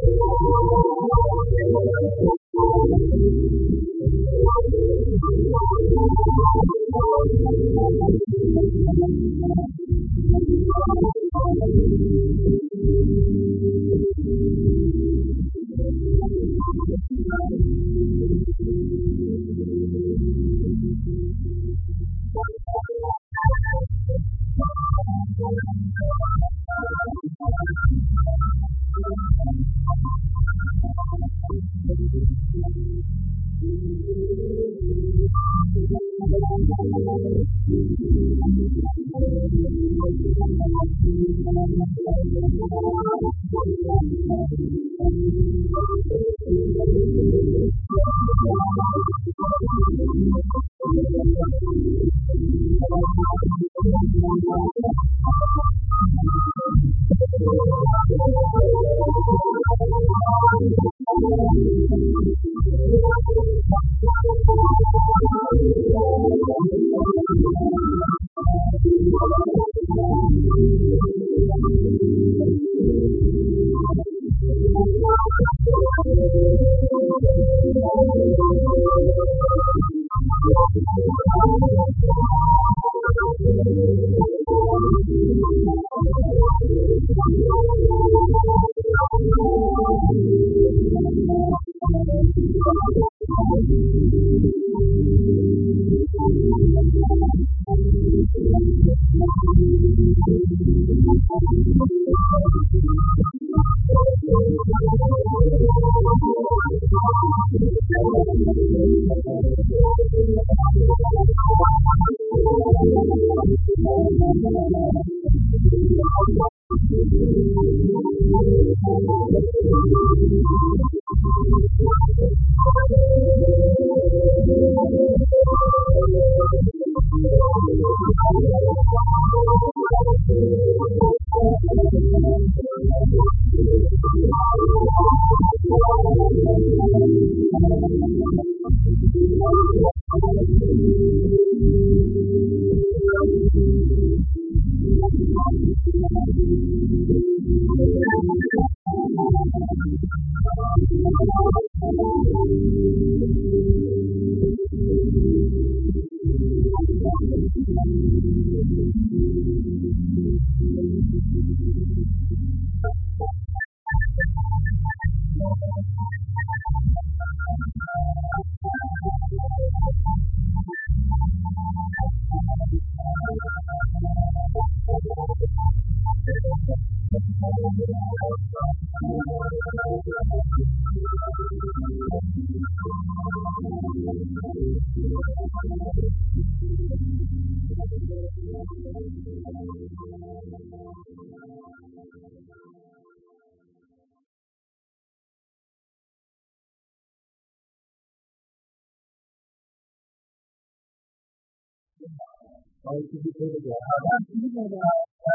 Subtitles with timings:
[203.10, 205.28] 继续说这个啊，那第一个呢，呃，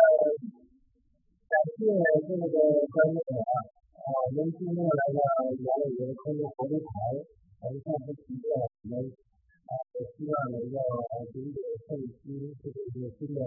[1.52, 1.84] 感谢
[2.24, 3.52] 这个观众啊，
[3.92, 5.20] 啊，我们今天来到
[5.52, 6.88] 原来有通过活动台，
[7.60, 9.04] 我们上次提到我们
[9.68, 10.80] 啊，也希望能够
[11.36, 11.52] 给予
[11.88, 13.40] 后期这个新的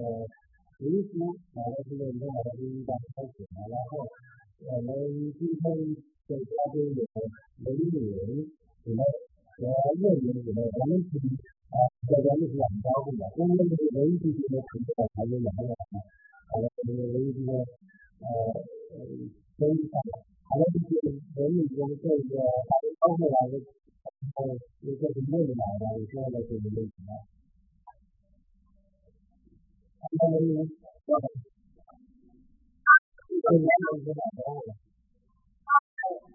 [0.84, 4.04] 维护啊，这个你看我们刚开始了，然后
[4.69, 4.92] 我们
[5.32, 5.64] 今天
[6.28, 7.00] 的嘉宾有
[7.64, 8.52] 雷雨，
[8.84, 9.00] 什么
[9.56, 9.64] 和
[9.96, 11.16] 岳云什么，我们请。
[11.57, 11.57] 啊，
[12.09, 13.21] 大家就是很高兴的。
[13.38, 15.77] 我们这个文艺这个成绩还是蛮好的。
[16.50, 17.53] 好了，我们文艺这个
[18.19, 18.25] 呃，
[19.53, 19.94] 非常
[20.50, 21.06] 还有就是
[21.38, 27.29] 人里边这个大家包过来的，呃，一个是妹妹来的，我现在是妹妹来。
[30.01, 30.65] 他们
[31.06, 31.13] 我，
[33.38, 34.73] 这年龄是蛮高的。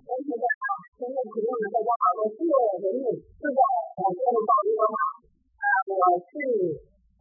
[0.06, 0.46] 但是在
[0.94, 3.58] 现在提供的大家好多自由人力，是在
[3.98, 5.03] 呃这样考虑的话，呃，
[5.94, 6.34] 我是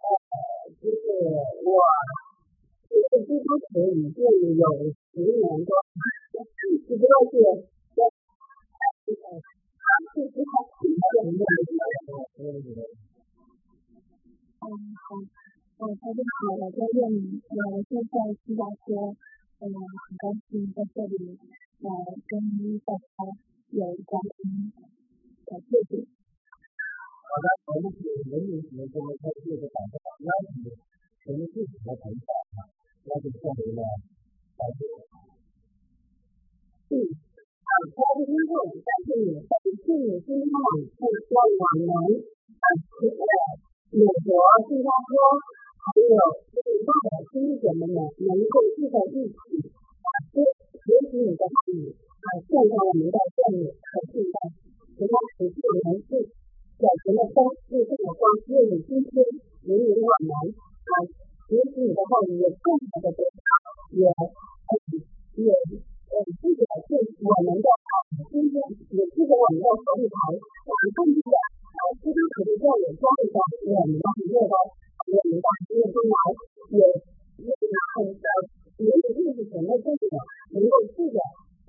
[0.02, 0.06] 呃，
[0.82, 1.06] 就是
[1.62, 1.70] 我
[2.90, 4.18] 就是基督徒已经
[4.58, 4.66] 有
[5.14, 5.70] 十年多，
[6.88, 7.34] 只不过是
[7.94, 8.02] 呃，
[10.10, 11.42] 是其他其他人的
[14.60, 14.66] 嗯
[14.98, 15.06] 好，
[15.78, 17.56] 嗯大家好，我叫叶敏，我
[17.88, 19.16] 现在是在说，
[19.60, 21.38] 嗯，很高兴在这里。
[21.84, 21.88] 呃，
[22.28, 22.32] 跟
[22.80, 22.98] 大家
[23.70, 24.22] 有关
[25.46, 26.13] 的谢谢。
[27.34, 30.70] 好的，我们是人民学生的开这个讲座，邀请
[31.26, 32.70] 我们自己的同学啊，
[33.10, 34.86] 邀请下面的来宾。
[36.94, 37.10] 嗯，
[37.66, 38.54] 好，各位听众，
[38.86, 42.70] 在这里，在这里，今天是说我们呃，
[43.98, 44.30] 美国、
[44.70, 45.10] 新加坡
[45.82, 46.14] 还有
[46.54, 47.98] 就是大的兄弟姐妹们
[48.30, 49.42] 能够聚在一起，
[50.06, 50.06] 啊，
[50.38, 54.38] 学习你的汉语，啊，现在我们的教育和现在，
[54.94, 56.30] 其他实际人士
[56.84, 59.24] 表现的方式这么光，愿你今天
[59.72, 60.92] 引领我们啊，
[61.48, 63.40] 学习你的汉语有更好的得到，
[63.96, 64.04] 也
[65.40, 67.92] 也呃，这个是我们的啊，
[68.28, 71.40] 今天也是我们的合理台，我们更多的
[71.72, 74.56] 啊，基督徒的教育教育的我们的乐的
[75.08, 76.16] 我们的职业生涯，
[76.68, 76.84] 也
[77.48, 78.28] 也然后在
[78.76, 80.20] 学习认识什么这个。
[80.54, 81.18] 能够记得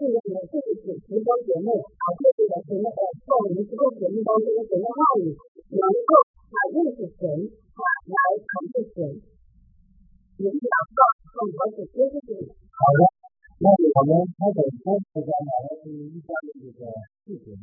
[0.05, 6.13] 尽量的这个主持跟节目啊，这个的什么呃，在我们这个节目当中，什么让你能够
[6.53, 7.25] 啊认识神
[7.73, 7.81] 啊，
[8.13, 9.25] 来成就神，
[10.45, 12.21] 也是要告诉了解知识。
[12.21, 13.03] 好的，
[13.65, 16.85] 那我们开始开始讲呢，是一下的这个
[17.25, 17.57] 视频，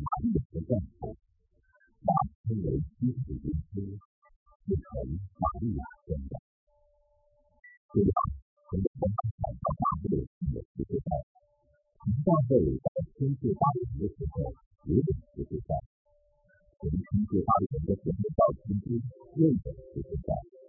[0.00, 1.12] 就是马利的丈夫，
[2.00, 2.08] 马
[2.48, 3.84] 称为基督耶稣。
[4.64, 5.04] 是从
[5.36, 6.32] 玛利亚生的，
[7.92, 8.08] 这样
[8.70, 9.20] 从从海
[9.60, 11.08] 到大卫也是这样，
[11.98, 14.54] 从大卫到天界大人的时候
[14.84, 15.04] 也是
[15.36, 15.72] 这样，
[16.78, 18.86] 从天界大人的时候到天界
[19.36, 19.60] 又是
[19.92, 20.59] 这样。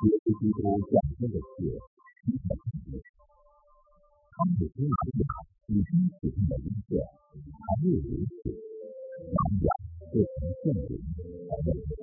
[0.00, 1.60] 耶稣基督降生的是
[2.24, 2.92] 非常特别，
[4.30, 5.24] 他母亲玛利亚。
[5.70, 5.86] 已经
[6.18, 9.70] 使用的音色还未如此，南阳
[10.10, 10.98] 就从圣灵
[11.46, 11.94] 而认为，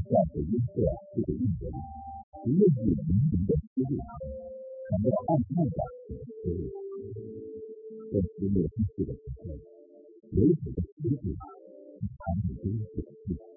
[0.00, 0.80] 这样的音色
[1.12, 2.96] 这个意思，不论是明
[3.28, 3.92] 明的思路，
[4.88, 6.16] 还是暗暗的思
[6.48, 6.64] 路，
[8.10, 9.52] 这是没有意思的事情。
[10.32, 13.53] 为主的妻子，传递经典记。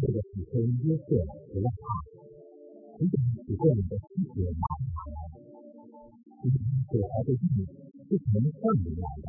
[0.00, 0.52] 这个子孙
[0.84, 1.08] 约瑟
[1.52, 1.68] 不怕，
[2.98, 3.14] 只等
[3.46, 5.16] 只见你的妻子玛利亚来，
[6.40, 6.58] 今天
[6.88, 7.40] 所怀的孕
[8.08, 9.26] 是从上面来的，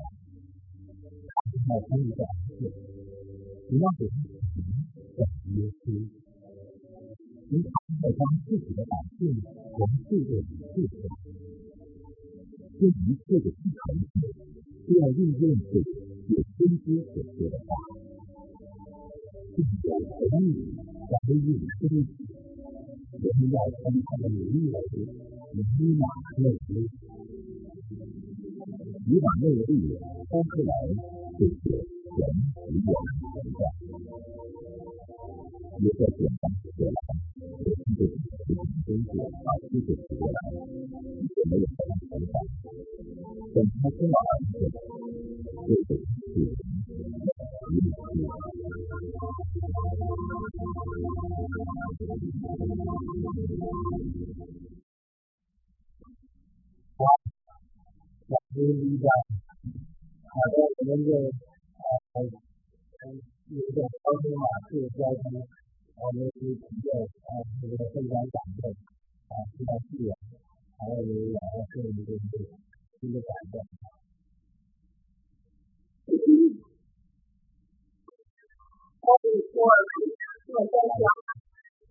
[1.51, 2.59] 他要生一个儿子，
[3.69, 4.15] 你要给他
[4.51, 4.69] 起名
[5.15, 5.19] 叫
[5.51, 5.85] 耶稣，
[7.51, 7.67] 因他
[8.01, 9.19] 要将自己的百姓
[9.75, 9.77] 从
[10.07, 11.09] 罪恶里救出来。
[12.79, 12.89] 这一
[13.27, 13.93] 切的事成
[14.87, 15.73] 就要应验主
[16.29, 18.00] 也先知所说的话。
[19.61, 20.45] 并要同意
[21.09, 22.09] 怀孕生子，
[23.11, 24.39] 我们要从他的灵
[24.71, 24.75] 儿
[25.53, 25.55] 以
[25.93, 26.05] 马
[26.37, 26.75] 内利。
[29.07, 29.69] 以马内利
[30.29, 30.71] 说出来
[31.37, 32.17] 就是神
[32.69, 33.05] 与我们
[35.71, 35.79] 同在。
[35.79, 36.99] 也在简单说来，
[37.39, 42.35] 我们对这种工作把这个提过来，也没有什么想法。
[43.53, 44.53] 等他生了儿子，
[45.67, 45.79] 就
[66.15, 66.65] 得去一起。
[66.81, 66.97] 小
[67.61, 68.73] 猪一家，好的，我们就呃有一个交通码是交通，我们是提个啊这个非常感动
[69.29, 70.11] 啊，非常自然，
[70.77, 72.09] 还有两个是一个
[73.01, 73.61] 一个感动。
[79.01, 81.05] 我我我在想。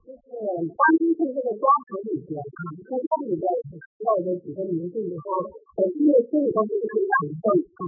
[0.01, 0.27] 就是
[0.75, 5.23] 当进这个光谱里边啊，在这里边提到的几个名字以后，
[5.79, 5.95] 我是
[6.27, 7.81] 心里头就是很感动啊，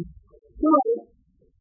[0.62, 0.76] 因为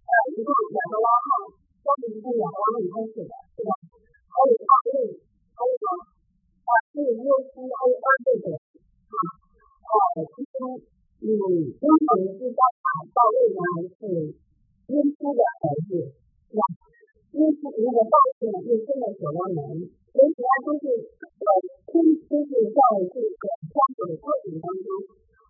[0.06, 1.50] 呃一共两个拉号，
[1.82, 3.91] 都是一个两个拉里开始的，对吧？
[4.32, 5.20] 还有大卫，
[5.54, 9.16] 还有啊，还有耶稣，还有二位的啊，
[9.92, 10.80] 呃，其中
[11.22, 12.10] 嗯，英文
[12.40, 12.60] 是叫
[13.12, 13.60] 大卫呢，
[14.00, 14.00] 是
[14.88, 15.92] 耶稣的儿子，
[16.48, 16.64] 是吧？
[17.32, 19.92] 耶稣如果大卫呢，就现在所罗门。
[20.12, 20.86] 所以呢，就是
[21.22, 21.46] 呃，
[21.88, 21.94] 听
[22.28, 22.80] 就是在
[23.12, 24.88] 这个相处的过程当中，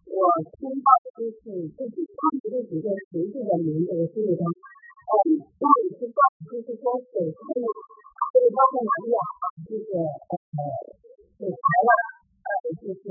[0.05, 0.21] 我
[0.53, 5.13] 听到就是自己当时的几个实际的名字，我心里头，呃，
[5.57, 6.05] 那也是
[6.45, 7.65] 就是说首先呢，
[8.41, 9.21] 就是包括玛利亚
[9.69, 10.33] 这个呃，
[11.37, 11.89] 给台湾
[12.41, 12.49] 呃，
[12.81, 13.05] 就是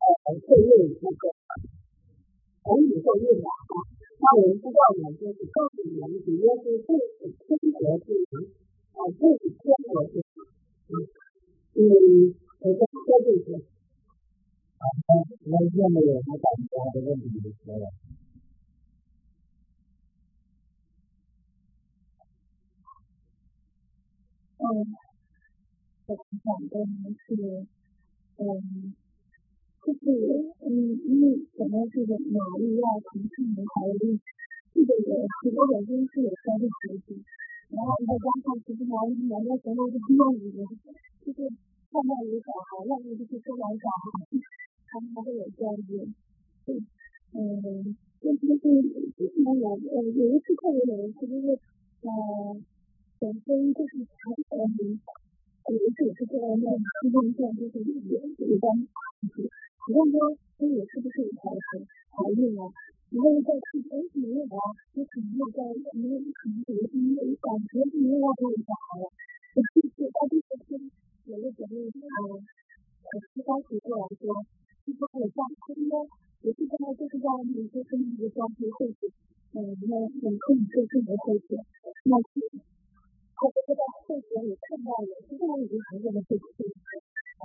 [0.00, 0.08] 呃，
[0.40, 1.28] 受孕那个
[2.64, 3.76] 童女受孕的啊，
[4.16, 8.48] 那我们知道呢，就是告诉你们，主要是这是天国之名
[8.96, 10.24] 啊，这是天国之。
[11.76, 12.32] 嗯，
[12.64, 13.52] 我再说这些。
[14.80, 17.36] 好的，那下面有什么大家的问题
[17.68, 17.84] 没有？
[24.62, 24.86] 嗯，
[26.06, 26.86] 我想的
[27.26, 27.66] 是，
[28.38, 28.94] 嗯，
[29.82, 30.00] 就是
[30.62, 30.70] 嗯，
[31.02, 34.20] 因为可能这个玛利亚从上的怀孕，
[34.72, 37.18] 这个人许多人都是有三个孩子。
[37.74, 38.94] 然后再加上其实男
[39.26, 40.54] 男的时候就不愿意，
[41.26, 41.38] 就是
[41.90, 44.30] 看到有小孩，要么就是生完小孩，
[44.86, 46.06] 他们还会有焦虑。
[47.34, 48.78] 嗯，就是就是
[49.42, 51.58] 有呃有一次看有一次就是
[52.06, 52.62] 呃
[53.22, 54.98] 本身就是他嗯
[55.70, 57.78] 有一次也是做外卖，出现线就是
[58.10, 58.66] 有有单，
[59.78, 60.18] 好像说
[60.58, 62.66] 这也是不是怀怀孕了？
[63.14, 64.58] 然后再去分析没有啊，
[64.90, 65.62] 就可能又在
[65.94, 69.06] 没有可能有因为感觉没有要给我小孩了，
[69.54, 70.82] 我就是到第四天
[71.30, 72.42] 有个姐妹呃
[73.06, 74.34] 呃提高起过来说，
[74.82, 76.10] 就说我上初中
[76.42, 79.06] 也是在就是在一些跟一个交配会议，
[79.54, 79.94] 嗯那
[80.26, 81.54] 那可以做这个会议，
[82.10, 82.18] 那
[83.50, 86.40] 是他说在会议也看到了，现在已经很久的会议，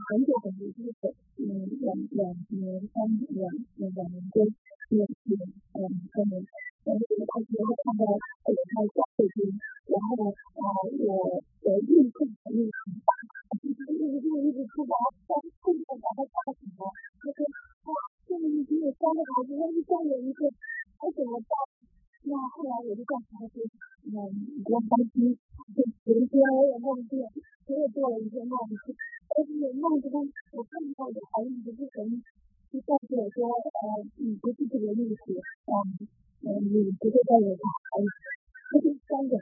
[0.09, 1.01] 很久很久就是
[1.41, 1.49] 嗯
[1.81, 2.21] 两两
[2.53, 2.61] 年
[2.93, 2.95] 三
[3.33, 4.45] 两两两年多。
[4.87, 5.35] 也是
[5.75, 5.83] 嗯，
[6.15, 6.39] 可能
[6.87, 9.51] 然后他觉得看到有他小背景，
[9.91, 10.63] 然后啊，
[10.95, 13.11] 我的运动能力很大，
[13.59, 14.95] 就是一直就一直出发，
[15.27, 16.87] 但现在把他叫醒了，
[17.19, 17.43] 他说
[17.83, 17.91] 哇，
[18.23, 20.47] 这个已经有三个孩子，要是再有一个，
[21.03, 21.51] 我怎么办？
[22.23, 23.59] 那后来我就告诉他说，
[24.07, 24.15] 嗯，
[24.55, 25.35] 你不要担心，
[26.07, 28.55] 就昨天我也梦见，我也做了一个梦，
[29.27, 30.23] 但是梦中
[30.55, 32.23] 我看到的好像不是很。
[32.71, 33.83] 就告诉我说，呃，
[34.15, 35.23] 你不是这个意思，
[35.67, 36.07] 嗯，
[36.43, 37.91] 嗯，你不会再有小孩，
[38.71, 39.35] 这是三个，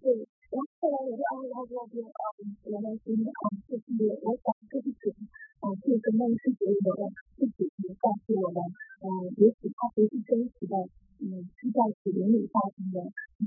[0.00, 0.28] 对。
[0.52, 2.24] 然后后来我就安慰他说，说，啊，
[2.68, 3.84] 原来是啊，就是
[4.24, 5.12] 我想这是准，
[5.60, 7.08] 啊，这个梦是给我的，
[7.40, 7.64] 是主
[8.00, 8.60] 告诉我的，
[9.00, 10.76] 呃，也许它不是真实的，
[11.24, 13.00] 嗯，是在子林里发生的，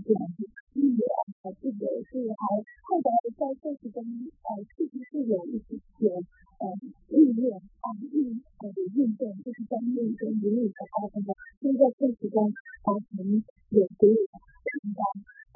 [0.05, 0.45] 这样子。
[2.15, 2.39] 女孩
[2.88, 6.63] 后来在现实中呃确实是有一点点呃
[7.12, 8.31] 意念啊意
[8.63, 13.43] 呃的运动就是在那个引领着她的那种就是在现实中啊可能
[13.75, 15.03] 也可以看到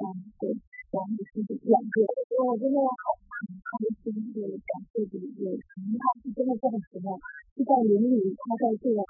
[0.04, 0.52] 啊对
[0.92, 2.12] 然后是两个人
[2.44, 4.44] 我真的好开心们
[4.92, 7.08] 是不是有什么样子真的这么奇怪
[7.56, 9.00] 就在伦理她在这个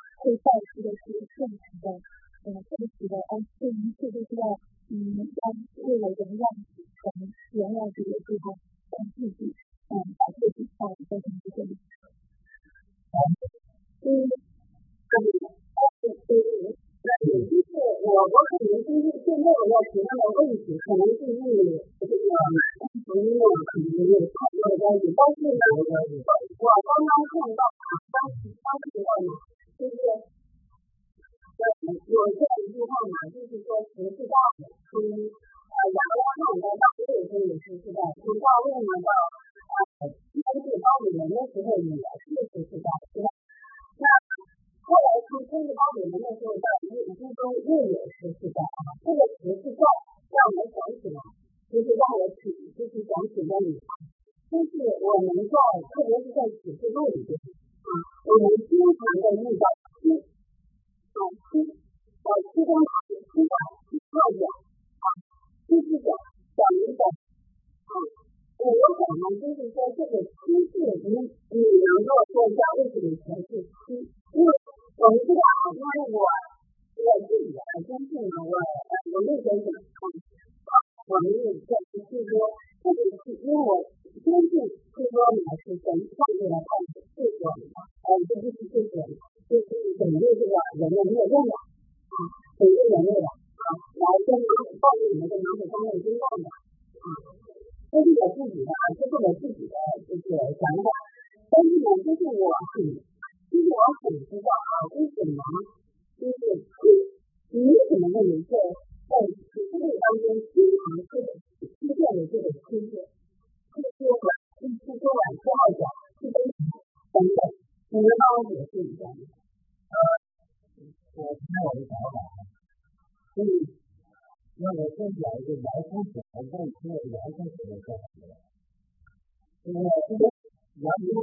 [55.21, 55.53] 就是我们在，
[55.93, 57.37] 特别是在写字楼里边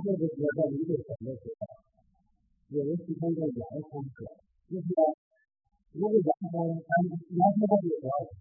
[0.08, 1.68] 这个节在理解什么时候？
[2.72, 4.24] 有人提倡叫阳光水，
[4.72, 4.88] 就是
[5.92, 8.32] 如果阳光，咱阳光这个时候，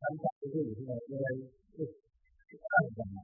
[0.00, 0.80] 咱讲的这里头
[1.12, 1.36] 应该
[1.76, 2.00] 是。
[2.48, 3.20] 看见吗？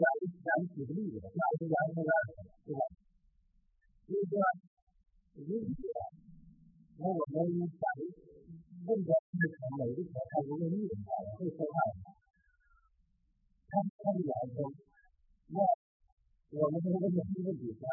[0.40, 2.00] 咱举个例子，那是阳光
[2.64, 2.80] 对吧？
[4.06, 4.40] 所以说，
[5.44, 5.60] 如
[6.96, 7.84] 果我们把
[8.86, 12.16] 问的是从每个条看一个例子啊，会说话吗？
[13.68, 14.72] 他他的阳光，
[15.48, 15.58] 那
[16.58, 17.86] 我们这个问题问题上，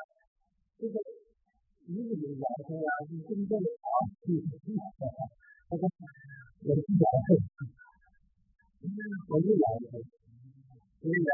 [0.79, 0.95] 这个
[1.85, 3.87] 一个有阳光啊，是真正的啊，
[4.25, 4.73] 是是是，
[5.69, 5.85] 这个
[6.65, 7.29] 我是讲的。
[9.29, 10.01] 我又来了，
[10.99, 11.33] 所以啊，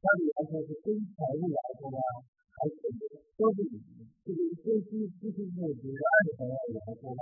[0.00, 1.98] 相对来说是跟财务来说呢，
[2.56, 2.78] 还是
[3.36, 3.58] 都是
[4.24, 6.56] 这个分析知识目的的二层来
[6.94, 7.20] 说呢，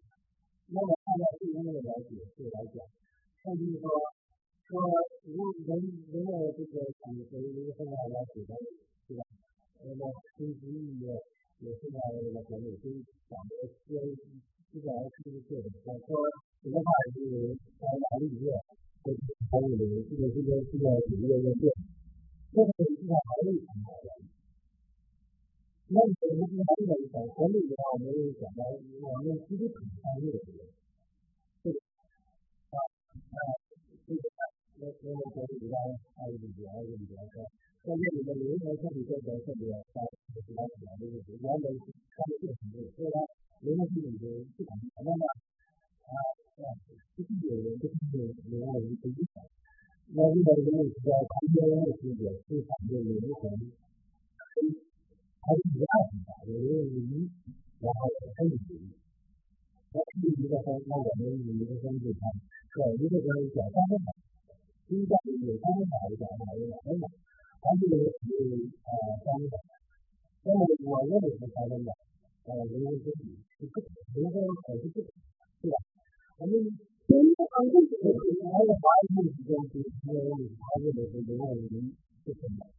[0.72, 2.80] 那么按照对应的来解释来讲，
[3.44, 3.84] 那就是说。
[4.70, 4.78] 说
[5.26, 5.34] 如
[5.66, 5.82] 人
[6.14, 8.54] 人的这个体和一个很好的体态，
[9.08, 9.26] 对吧？
[9.82, 10.06] 那么
[10.38, 11.10] 经济意义
[11.58, 12.86] 也是在那个国内都
[13.26, 14.14] 讲的是
[14.70, 16.22] 基本上是这个，包括
[16.62, 17.50] 这个话是
[17.82, 18.46] 在哪里面，
[19.02, 19.10] 这
[19.50, 21.74] 参与的这个这个这个企业的店，
[22.54, 24.19] 这个市场还是很好的。
[25.90, 30.62] 那我们一般的讲管理的话，我们讲到我们其实很专业的这个，
[31.66, 31.82] 这个
[32.70, 32.78] 啊
[33.10, 33.38] 啊
[34.06, 34.22] 这个
[34.78, 35.74] 那那管理的
[36.14, 37.42] 还有比较还有比较高，
[37.82, 40.06] 在这里的流程设计这个特别高，
[40.46, 43.18] 比较起来的就是原来是他们这个程度，所以呢，
[43.66, 45.26] 流程设计就不可能那么
[46.06, 46.14] 啊
[46.54, 46.62] 啊，
[47.18, 49.42] 就是有人就是另外一个影响。
[50.14, 53.50] 那遇到这个问题叫旁边的时间市场的流程，
[55.50, 56.62] 还是比较复杂，有的
[56.94, 57.26] 鱼，
[57.82, 58.06] 然后
[58.38, 58.86] 还有鱼。
[59.90, 62.30] 那鱼的话，那我们鱼的分就看，
[62.70, 64.14] 小鱼这个小三分满，
[64.86, 67.10] 中价有三分满的，小有两分满，
[67.58, 67.98] 还是呃
[69.26, 69.58] 三分满。
[70.46, 71.98] 那么我认为是三分满，
[72.46, 75.10] 呃，人工分比是不可，人工还是不可，
[75.66, 75.74] 对吧？
[76.38, 81.90] 我们人工行情只是还有华为的时间是因为华为的这个外人
[82.22, 82.70] 是什么？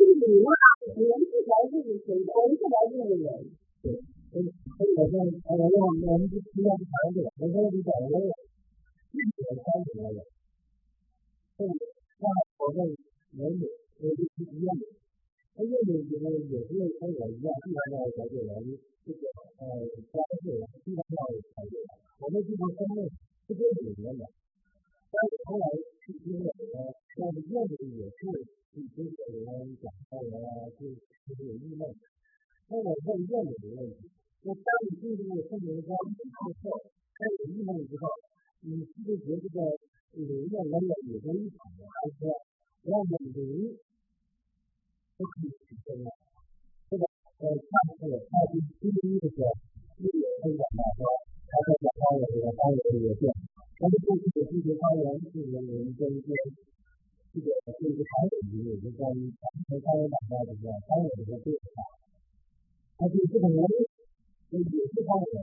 [0.00, 0.64] 这个理论啊，
[0.96, 2.16] 人是来自于谁？
[2.16, 2.24] 人
[2.56, 3.28] 是来自于人。
[3.84, 3.92] 对，
[4.32, 8.32] 所以所以我说，我说我们就尽量去谈这个，我说你讲我也
[9.12, 10.24] 一点三十来人，
[11.56, 12.24] 所以那
[12.60, 12.88] 我问
[13.36, 13.68] 人有
[14.00, 14.88] 我就是一样的，
[15.52, 18.52] 他愿意觉得也是跟我一样，非常要了解人
[19.04, 19.20] 这个
[19.60, 20.48] 呃关系，
[20.80, 21.36] 非常要了
[21.68, 21.76] 解，
[22.20, 23.04] 我们这个生命
[23.44, 24.24] 是这里面的。
[25.12, 25.66] 但是后来
[26.00, 28.20] 去听了呢，但是愿意也是
[28.72, 31.82] 去听的人讲的人啊，就就是有郁闷。
[32.68, 34.08] 那我问愿意的问题，
[34.42, 36.22] 那当你进入圣灵光之
[36.62, 36.70] 后，
[37.18, 38.06] 开始郁闷之后，
[38.62, 39.58] 你是不是觉得这个
[40.14, 42.30] 灵的能量也在一场的，还是说
[42.86, 43.74] 让我们灵
[45.18, 46.08] 都可以提升了？
[46.90, 47.02] 这个
[47.42, 49.50] 呃，上次他是第一的时候，
[49.98, 51.02] 一有分享到说，
[51.50, 53.34] 他在讲他有这个他有这个变。
[53.80, 56.06] 但是过去的这些发言是人人跟
[57.30, 57.46] 这个
[57.78, 61.86] 这个传统的有些关于和发言板块的这个发言的对话，
[62.98, 63.58] 但是这个人
[64.50, 65.34] 有些发言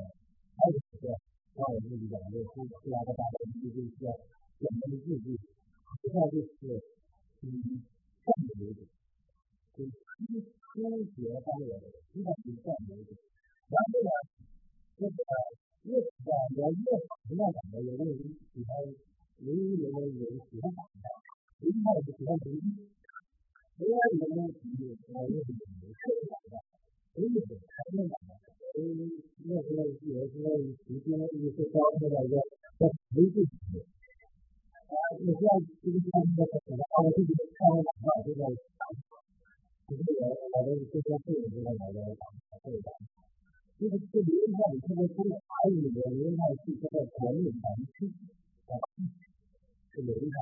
[0.52, 1.16] 还有这个
[1.56, 4.12] 发言的这个就是出来的大家就是需要
[4.60, 6.84] 简单的记住，实际就是
[7.42, 7.46] 嗯
[8.24, 8.28] 善
[8.60, 8.84] 为主，
[9.76, 10.84] 就是初初
[11.16, 13.16] 学发言的基本是善为主，
[13.72, 14.10] 然后呢
[15.00, 15.16] 这个。
[15.88, 18.20] 越喜欢我越喜欢讲的，有的人
[18.52, 18.76] 喜欢
[19.40, 21.08] 文艺，有的人喜欢打的，
[21.60, 22.88] 另外就喜欢文艺，
[23.78, 24.62] 另外有的人喜
[25.10, 26.62] 欢我又是美术讲的，
[27.14, 28.38] 所以是开面讲的，
[28.74, 28.94] 所以
[29.48, 32.38] 那时候有时候时间有些高那个叫
[32.78, 33.82] 叫文艺讲的，
[34.86, 35.50] 啊，有时候
[35.82, 38.82] 就是看那个什么，我自己看完讲话就在讲，
[39.88, 42.24] 就是我我的这些队友就在我的讲
[42.62, 42.90] 会讲。
[43.78, 47.62] 就是这流派现在从法语的流派是叫做管理团
[47.94, 48.10] 区
[48.66, 48.74] 啊，
[49.94, 50.34] 是流派，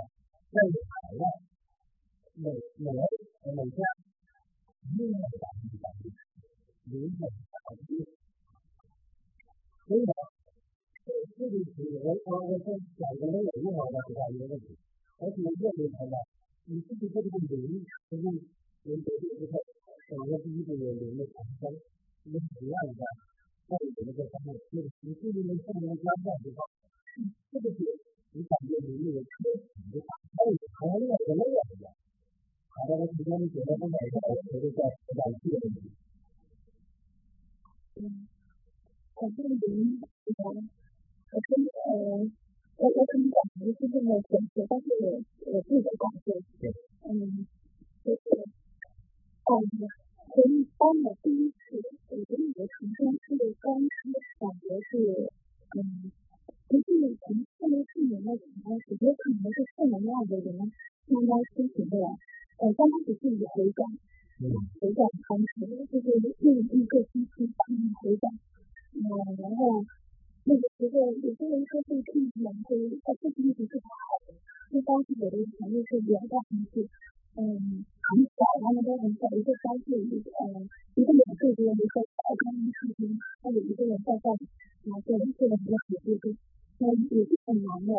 [12.35, 14.75] 我我说讲的没有用啊，那是一个问题，
[15.23, 16.19] 而且认为什么？
[16.67, 17.79] 你自己这个零，
[18.11, 18.23] 就是
[18.83, 19.63] 人得病之后，
[20.09, 21.71] 整个第一步有零的产生。
[22.25, 23.07] 一个同样的，
[23.71, 26.67] 在你那个方面，就是你对这个上面加上之后，
[27.53, 27.79] 这个是
[28.35, 31.87] 你感觉你那个车体的，还有还有另外一个另外一个，
[32.67, 35.87] 好的，我今天你觉得另外一个，我觉得在在这个问题。
[37.95, 38.27] 嗯，
[39.23, 39.55] 我这里
[40.35, 41.93] 呃，我跟呃，
[42.77, 45.21] 我我跟你讲，不是这么玄学，但是我
[45.53, 46.33] 我自己的感受，
[47.09, 47.45] 嗯，
[48.03, 49.53] 就是嗯。
[50.35, 55.31] 所以，当我第一次我觉得我的成功是刚开始感觉是，
[55.79, 56.11] 嗯，
[56.67, 56.83] 不是
[57.23, 60.51] 从特别负面的情况，我觉得可能是负能量的人
[61.07, 62.07] 慢慢苏醒过来。
[62.59, 63.87] 呃，刚开始是以回转，
[64.81, 66.07] 回转的方式，就是
[66.43, 66.94] 用一个
[71.55, 74.35] 人说这个听起来会，呃，这个一直是不好的，
[74.83, 76.83] 当时我的朋友是聊到很久。
[77.35, 77.43] 嗯，
[77.79, 80.43] 很小，他们都很小，一个三岁，一个呃，
[80.99, 83.07] 一个两岁多，一个才刚刚出生，
[83.39, 84.27] 还有一个人在带，
[84.83, 86.35] 然后做做了很多手术，
[86.79, 87.91] 那也是很难的。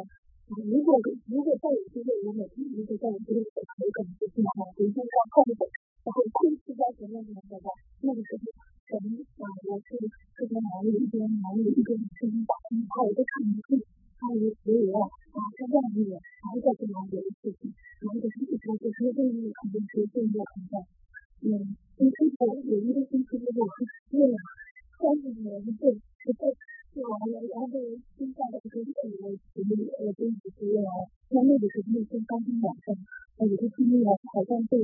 [0.69, 1.01] 如果
[1.33, 3.61] 如果再有机会，我每天如果再有机会口
[3.97, 5.61] 感不是的话，比如说要控制，
[6.05, 7.73] 然后控制在前面的话，
[8.05, 8.45] 那个时候
[8.89, 10.01] 可能啊，我是
[10.37, 13.81] 这边哪里一边哪里一边声音大，他也就看不进，
[14.21, 20.75] 他一不我，啊，他愿意，孩子不能惹的事情，孩子出去说就说对，肯定是进步很大。
[21.47, 21.49] 嗯，
[21.97, 22.37] 你个星期
[22.69, 24.37] 有一个星期的工资，对呀，
[24.99, 26.43] 三十元一个，一个，
[27.01, 27.77] 完了完了，
[28.19, 29.63] 剩下的都是自己的钱，
[30.03, 30.85] 我就一直这样。
[31.31, 32.97] 那那个时候一天翻两身，
[33.39, 34.77] 那我就拼命了，好像被。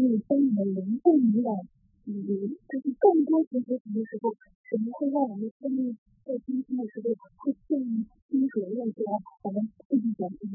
[0.00, 1.50] 你生命的灵动力的
[2.04, 7.12] 比例，就是更多学习的时候，可能会让我们生命在今天的时候
[7.44, 10.54] 会更清楚认出来我们自己的一个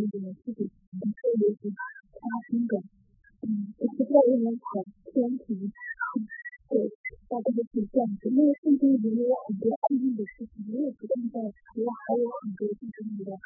[0.00, 1.70] 一个自己的特别的
[2.16, 2.82] 发生的，
[3.44, 5.72] 嗯，就是越来越好天平，
[6.68, 6.88] 对，
[7.28, 13.36] 大家都是这样子，因为圣经里面有很多奥秘的事情，我也不断在，我还有很多就是你的。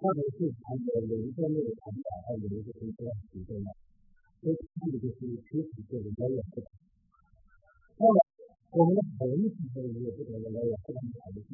[0.00, 3.68] 或者是谈的哪一方面的谈法，还有一个是这样提升的，
[4.40, 6.72] 所以这个就是确实这个来源不同。
[8.00, 8.16] 那么
[8.72, 11.44] 我们的同一部分也有不同的来源，不同的产品。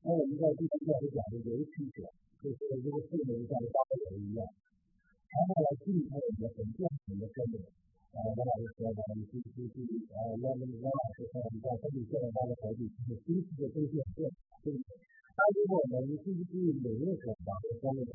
[0.00, 2.08] 那我们在第三段里讲的游戏者，
[2.40, 3.76] 就是这个性能像大
[4.08, 7.68] 人一样，然后来进入我们的很正常的生活。
[8.16, 14.32] 啊，那老师说的，你去去去，啊，那么你那老师说，你在身体健康的环境，你新奇的东西很多，
[14.64, 14.88] 对不对？
[15.34, 18.14] 那如果呢，你自己对每一个方面方面的，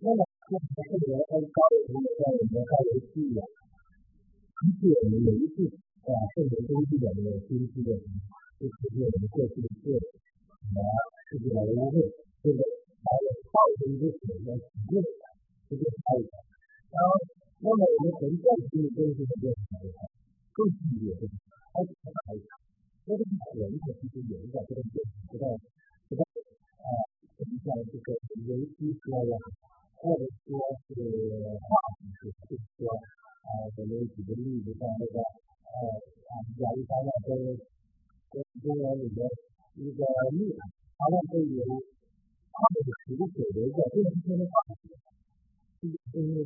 [0.00, 3.40] 那么这这个人按高的同学在我们高游戏啊，
[4.60, 5.64] 一切我们每一次
[6.04, 7.96] 啊，圣人东西的那个新奇的，
[8.60, 10.78] 就是我们过去的事，啊，
[11.32, 11.96] 这个来一个，
[12.44, 15.24] 这个还有造成一个什么体验感，
[15.68, 16.28] 这个还有，
[16.92, 17.12] 然后。
[17.64, 19.56] 那么我们从这里就认识这个的
[19.96, 20.04] 话，
[20.52, 21.24] 更细节的，
[21.72, 22.44] 它是什么来着？
[23.08, 24.82] 那这个人他其实有一个这个
[25.32, 25.48] 不到
[26.08, 26.86] 不到啊，
[27.36, 28.12] 什么像这个
[28.46, 29.36] 游戏说呀，
[29.96, 30.94] 或者说是
[31.60, 35.70] 话题是，就是说啊，我们举个例子，像那个呃
[36.28, 37.56] 啊，亚历山大跟
[38.30, 39.18] 跟公园里面
[39.76, 40.52] 一个蜜，
[40.96, 41.64] 他们会有
[42.52, 44.88] 他们的十个水的一个电视圈的话题，
[45.80, 46.44] 就是因为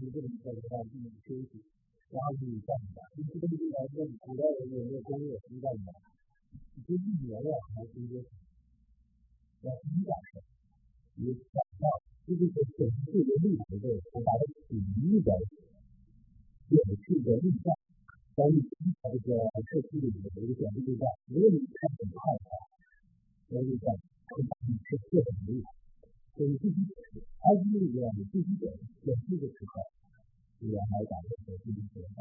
[0.00, 1.62] 你不能在这当地休息，
[2.10, 3.00] 然后你干啥？
[3.16, 5.88] 你这个地方说古代人有没有工业生产的？
[6.76, 8.20] 你就一年了还是一个，
[9.62, 10.42] 要生产的，
[11.16, 11.86] 你想到。
[12.26, 15.30] 就是，整个的历史的，我把它统一的
[16.74, 17.70] 有趣的印象，
[18.34, 22.58] 关于这个社区里面的一个简历对象，如果你看很快的话，
[23.54, 23.94] 那就讲
[24.26, 25.70] 可以把你是特很厉害，
[26.36, 28.68] 所以必须得是，而且里面你必须得
[29.00, 29.80] 选这个时候，
[30.60, 32.20] 原来讲的是必须得到，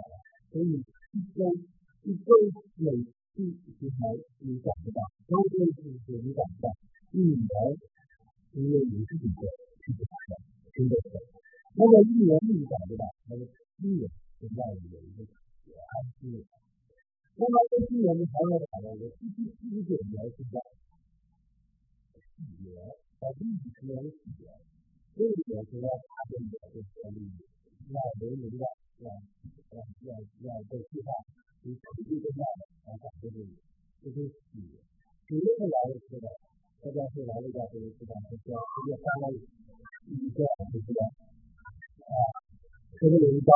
[0.55, 0.79] 所以
[1.11, 1.51] 一周
[2.07, 2.31] 一周
[2.79, 2.95] 每
[3.35, 3.43] 次
[3.75, 6.71] 平台你讲不到，周周是你讲不到，
[7.11, 7.43] 一年
[8.55, 9.43] 因为你自己的。
[9.85, 10.41] 是不大的，
[10.73, 11.13] 真的是。
[11.77, 13.05] 那么一年一讲对吧？
[13.29, 13.45] 那么
[13.77, 14.09] 七年
[14.41, 15.21] 现在有一个
[15.77, 16.41] 安息。
[17.37, 20.57] 那么这七年的还要讲到我七七七十九年现在
[22.41, 22.81] 一年，
[23.25, 24.53] 到第五十年的四年，
[25.17, 27.25] 这个是要他的一个权利，
[27.89, 28.61] 要人民的
[29.01, 29.09] 要
[29.73, 30.13] 要要
[30.45, 31.09] 要被释放，
[31.65, 33.49] 你土地更大的，然后这是
[34.05, 34.77] 这是企业，
[35.25, 36.29] 企业是来的是的，
[36.85, 39.41] 大家是来的家这个市场是要直接发到一
[40.29, 40.93] 个就是
[42.05, 42.13] 啊，
[43.01, 43.49] 这个有一张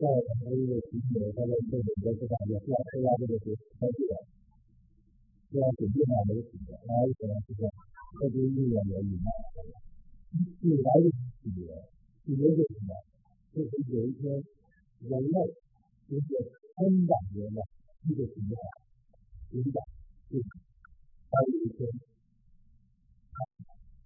[0.00, 4.16] 在我们一个企业在这里的市场也是要参加这个是科技的，
[5.52, 7.52] 需要准备好媒体的，还有可能是
[8.10, 9.30] 说科技应用的引导。
[10.62, 11.66] 未来的企业，
[12.24, 12.90] 企业是什么？
[13.54, 14.30] 就是有一天
[15.00, 15.34] 人类
[16.08, 16.26] 就是
[16.74, 17.62] 三百年的
[18.08, 18.54] 一个循环，
[19.50, 19.74] 循环
[20.30, 20.44] 就是
[21.30, 21.78] 还有一天，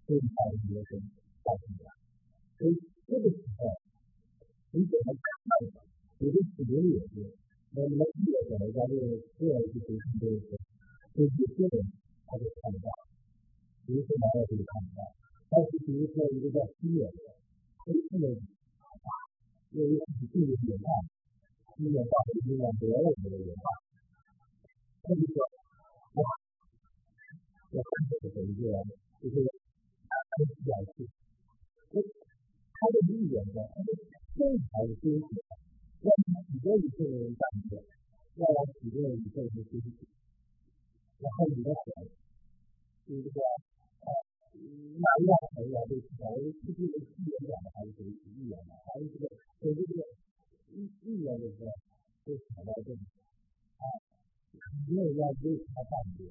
[0.06, 1.00] 这一代学生
[1.44, 1.84] 到现在，
[2.58, 2.72] 所以
[3.06, 3.60] 这个时候，
[4.72, 5.84] 你怎么看待？
[6.20, 7.36] 有的企业也是，
[7.72, 9.00] 那么企业可能在这个
[9.36, 10.56] 个人去培训这一块，
[11.12, 11.84] 对有些人
[12.24, 12.88] 他就看不到，
[13.86, 15.00] 有些人他就看不到。
[15.50, 17.36] 但是比如说一个叫西远的，
[17.84, 19.08] 这这个啊，
[19.70, 20.88] 因为是这个文化，
[21.76, 22.96] 西远到西远别人。
[23.04, 23.64] 的文化，
[25.02, 25.36] 他就说
[26.16, 26.24] 哇，
[27.70, 28.72] 我看这个一个
[29.20, 29.36] 就是
[30.64, 31.04] 表示，
[31.92, 33.88] 他的意愿呢，他的
[34.34, 35.28] 身材的修饰，
[36.00, 36.08] 让
[36.48, 37.36] 许多一个人。
[37.36, 37.76] 感觉，
[38.34, 38.42] 让
[38.80, 39.50] 许多人一个人。
[39.54, 40.08] 休息，
[41.20, 41.70] 然后你的，
[43.06, 43.40] 就是这个。
[44.54, 49.26] 那另外还有就是，还是这个预言讲的还是属于预言的，还是这个，
[49.58, 50.06] 所以这个
[50.70, 51.74] 预预言的时候，
[52.24, 53.02] 就讲到这里
[53.76, 53.84] 啊，
[54.86, 56.30] 没有要为他办的，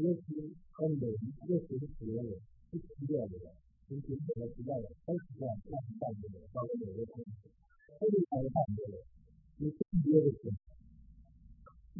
[0.00, 3.52] 也许和每一个学习的是一样的，
[3.86, 7.52] 从平时的时代的开始这样这样办的，到每个同学，
[8.00, 9.04] 都是他的办的，
[9.58, 10.48] 你更多的是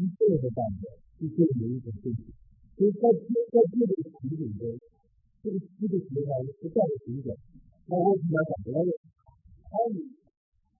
[0.00, 2.32] 一个的办的，一个有一种对比。
[2.80, 4.72] 所以在在这个题里边，
[5.44, 7.36] 这个这个题呢是不断的调整。
[7.84, 8.88] 那为什么要讲这个？
[9.68, 10.08] 他以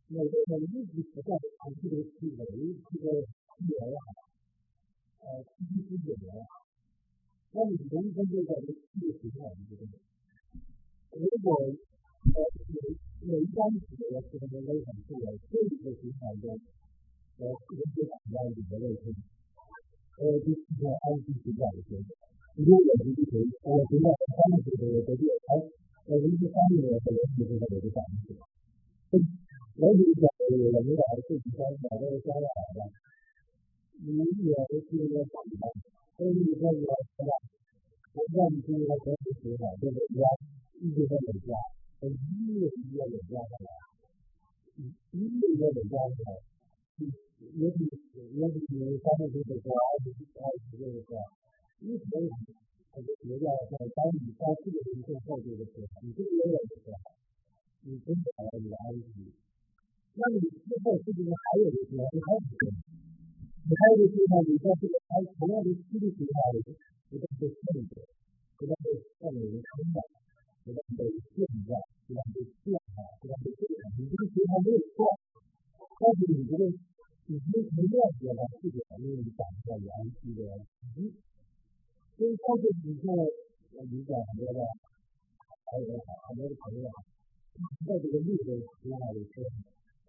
[0.09, 2.41] 每个人一直不断的尝试的去维
[2.89, 4.17] 这个语言也好，
[5.29, 6.65] 呃，信息系统也好，
[7.53, 9.85] 那你人生就在这个这个情况之中。
[11.21, 12.39] 如果呃
[12.73, 12.81] 有
[13.29, 15.53] 有一张纸的是那个微很素的，这
[15.85, 16.57] 个循环中，
[17.45, 19.13] 呃，这个就讲到你的内心。
[20.21, 22.05] 呃，就是在安徽这样的时候，
[22.61, 25.57] 如果我们就可以，我觉得三十岁的这个还，
[26.13, 28.37] 呃，一些方面的可能就是在有个感觉。
[29.81, 32.79] 我就讲，我们的自己家长那个家长的，
[34.05, 35.57] 你也是一个长辈，
[36.21, 37.33] 所以说你要知道，
[38.13, 40.21] 我让你听他讲的时候，对不对？
[40.85, 41.57] 一直在累加，
[42.05, 42.13] 一
[42.61, 43.73] 月一月累加下来，
[44.77, 44.85] 一
[45.17, 46.45] 月一月累加下来。
[47.41, 47.89] 也许
[48.37, 48.61] 也许
[49.01, 51.25] 三十岁的时候，二十二十岁的时候，
[51.81, 52.05] 一直
[52.93, 57.01] 他就觉得在当你三四十岁后这个时候，你这个有点的时候，
[57.89, 58.29] 你真的
[58.61, 59.33] 你的安息。
[60.21, 62.69] 那你之后是不是还有一个你还有一个？
[63.65, 66.77] 你还有一个地方，你在这个还同样的几率情况里，
[67.09, 67.57] 不断被限
[67.89, 68.05] 制，
[68.61, 69.99] 不断被上面人坑的，
[70.69, 71.73] 不断被限制，
[72.05, 72.77] 不断被限制，
[73.17, 75.09] 不断被限制，你这个情况没有错，
[75.97, 76.69] 但是你这个。
[77.31, 79.87] 已经不了解了这个因为讲的原
[80.19, 80.51] 基的，
[82.19, 83.15] 所以上次你看
[83.71, 86.91] 我理解很多的，还有很多的朋友，
[87.87, 89.47] 在这个绿色之外的时候，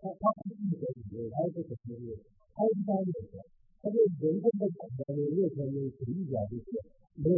[0.01, 2.17] 他他不是说理论，他是什么理论？
[2.57, 3.37] 他是方面的，
[3.85, 6.73] 他对人生的感觉的热情的主义点就是
[7.21, 7.37] 没有，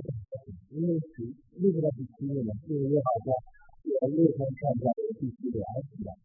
[0.71, 1.27] 因为是
[1.59, 2.55] 为什么是基因呢？
[2.63, 3.35] 就是好像
[3.99, 5.59] 我热情看出来必须联
[5.91, 6.15] 系的，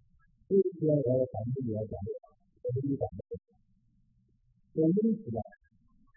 [0.46, 1.98] 所以说我要反复来讲，
[2.62, 3.02] 我是讲。
[4.78, 5.42] 所以因此呢，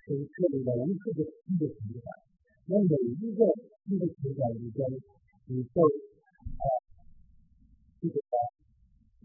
[0.05, 2.13] 就是设立了无数个新的情感，
[2.69, 3.41] 那每一个
[3.89, 4.85] 新的情感之间，
[5.49, 6.63] 你在啊
[7.97, 8.21] 这个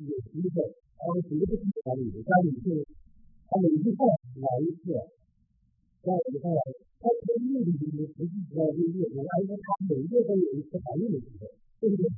[0.01, 2.81] 有机会，他们绝对是情感里，当你是
[3.45, 3.93] 他每一次
[4.41, 4.97] 哪一次，
[6.01, 6.61] 在你看来，
[6.97, 11.53] 他这个目的就是实际上就是越多，而且他每一个都有一次反应的机会，
[11.85, 12.09] 对不对？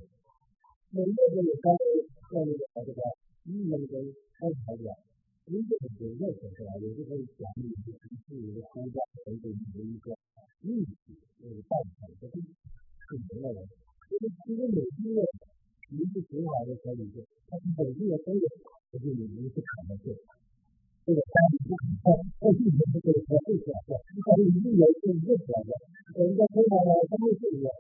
[0.95, 1.83] 每一个都有稍微
[2.31, 2.55] 这样的
[2.87, 3.03] 这个
[3.51, 4.07] 意义跟
[4.39, 4.95] 参考点。
[5.49, 6.77] 因为很多热情是吧？
[6.77, 10.13] 有时候讲你的城市的参加等等你的一个
[10.69, 13.65] 运气，呃，办法的是是什么的？
[13.65, 15.25] 就是其实每一个
[15.89, 18.45] 一次循环的时候，你就它是本地的都有，
[18.93, 20.13] 就是你一次可能性。
[21.09, 22.13] 这个三十不可靠，
[22.45, 25.73] 但是你这个是最小的，但是一年是最小的。
[26.13, 27.73] 人家通常呢，他们是一个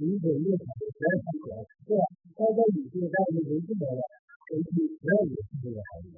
[0.00, 1.52] 一个月产的十二三小，
[1.84, 2.02] 对吧？
[2.32, 4.00] 高在你这个单位没进来了，
[4.48, 4.64] 所以
[4.96, 6.16] 十二也是这个行业。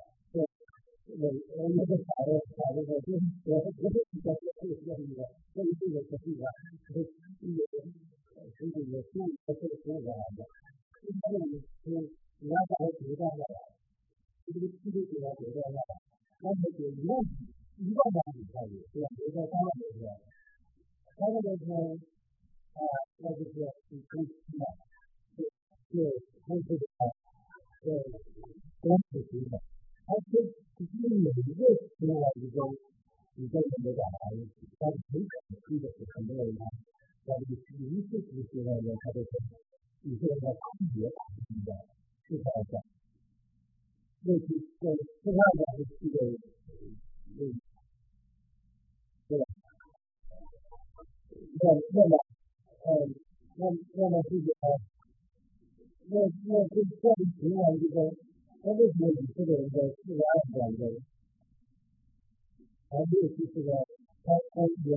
[1.07, 3.18] 我我那个法的法那个就
[30.07, 30.30] 而且
[30.76, 31.61] 其实每一个
[31.98, 32.57] 出来一个。
[33.34, 34.28] 你在怎么讲啊？
[34.78, 34.92] 他很
[35.24, 36.61] 可惜的是，很多人他
[37.24, 38.68] 在这个名次学习呢，
[39.00, 39.30] 他都是
[40.03, 41.16] 你说的区别大
[41.64, 41.72] 的，
[42.28, 42.84] 是这样讲。
[44.20, 44.46] 那是
[44.78, 44.92] 在
[45.24, 46.14] 另外讲的这个，
[47.40, 47.57] 嗯，
[49.28, 49.44] 对吧？
[51.57, 52.12] 那那么，
[52.84, 52.86] 呃，
[53.57, 54.53] 那那么这个，
[56.11, 58.12] 那那这这样情况之中，
[58.62, 60.94] sida afdal
[62.92, 63.78] haddii kusiga
[64.52, 64.96] adiga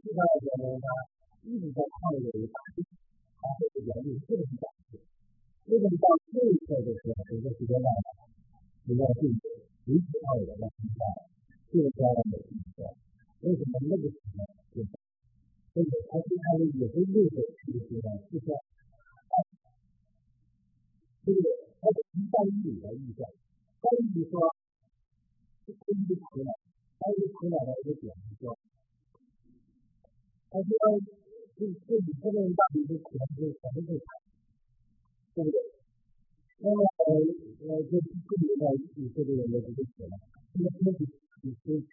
[0.00, 1.02] sidaa yeeleenaa
[1.52, 2.48] idinka waxaa weeye
[5.74, 8.12] idinkaa kuwinkooda sheekayda sidee laada
[8.86, 9.48] dhibaatooyinka
[9.94, 11.14] idinkaa idinkaa
[33.77, 35.59] 对不对？
[36.59, 37.11] 那么呃
[37.67, 38.63] 呃就这里呢，
[38.95, 40.15] 你这个人就不写了，
[40.53, 40.99] 这个东西
[41.41, 41.83] 你是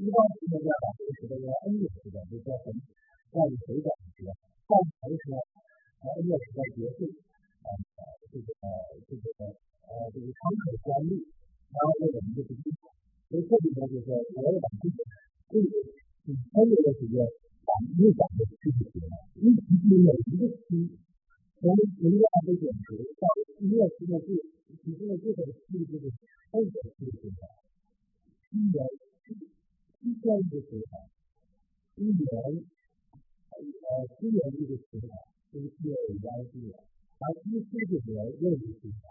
[0.00, 2.80] 一般情况下把这个时间要 N 个时间就叫什么？
[3.36, 4.24] 让你回转时，
[4.64, 5.36] 但同时呢，
[6.00, 7.68] 呃，也是在结束，呃，
[8.32, 8.48] 这个，
[9.04, 9.28] 这个
[9.84, 11.20] 呃，这个窗口关闭，
[11.68, 12.64] 然后呢，我们就不进，
[13.28, 14.96] 所以这里呢，就是我要把这个
[15.52, 15.68] 这个
[16.24, 17.20] 你参与的时间，
[17.68, 17.70] 把
[18.00, 20.96] 预想的具体了，一提出每一个期，
[21.60, 23.28] 从零点二的减值到
[23.60, 24.32] 一月期的最
[24.80, 26.08] 提出的最后的数字的
[26.56, 27.28] 二的数字，
[28.56, 28.80] 一年
[30.02, 30.92] 一千一个时长，
[31.96, 32.64] 一年。
[33.60, 35.12] 呃，资源这个词呢，
[35.52, 36.80] 跟资源有关系的，
[37.20, 39.04] 而第四个呢又是什么？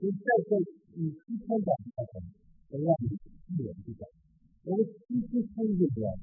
[0.00, 0.56] 就在这
[0.96, 2.24] 以七千讲课程，
[2.70, 4.08] 同样以资源去讲，
[4.64, 6.16] 我们七七三个呢，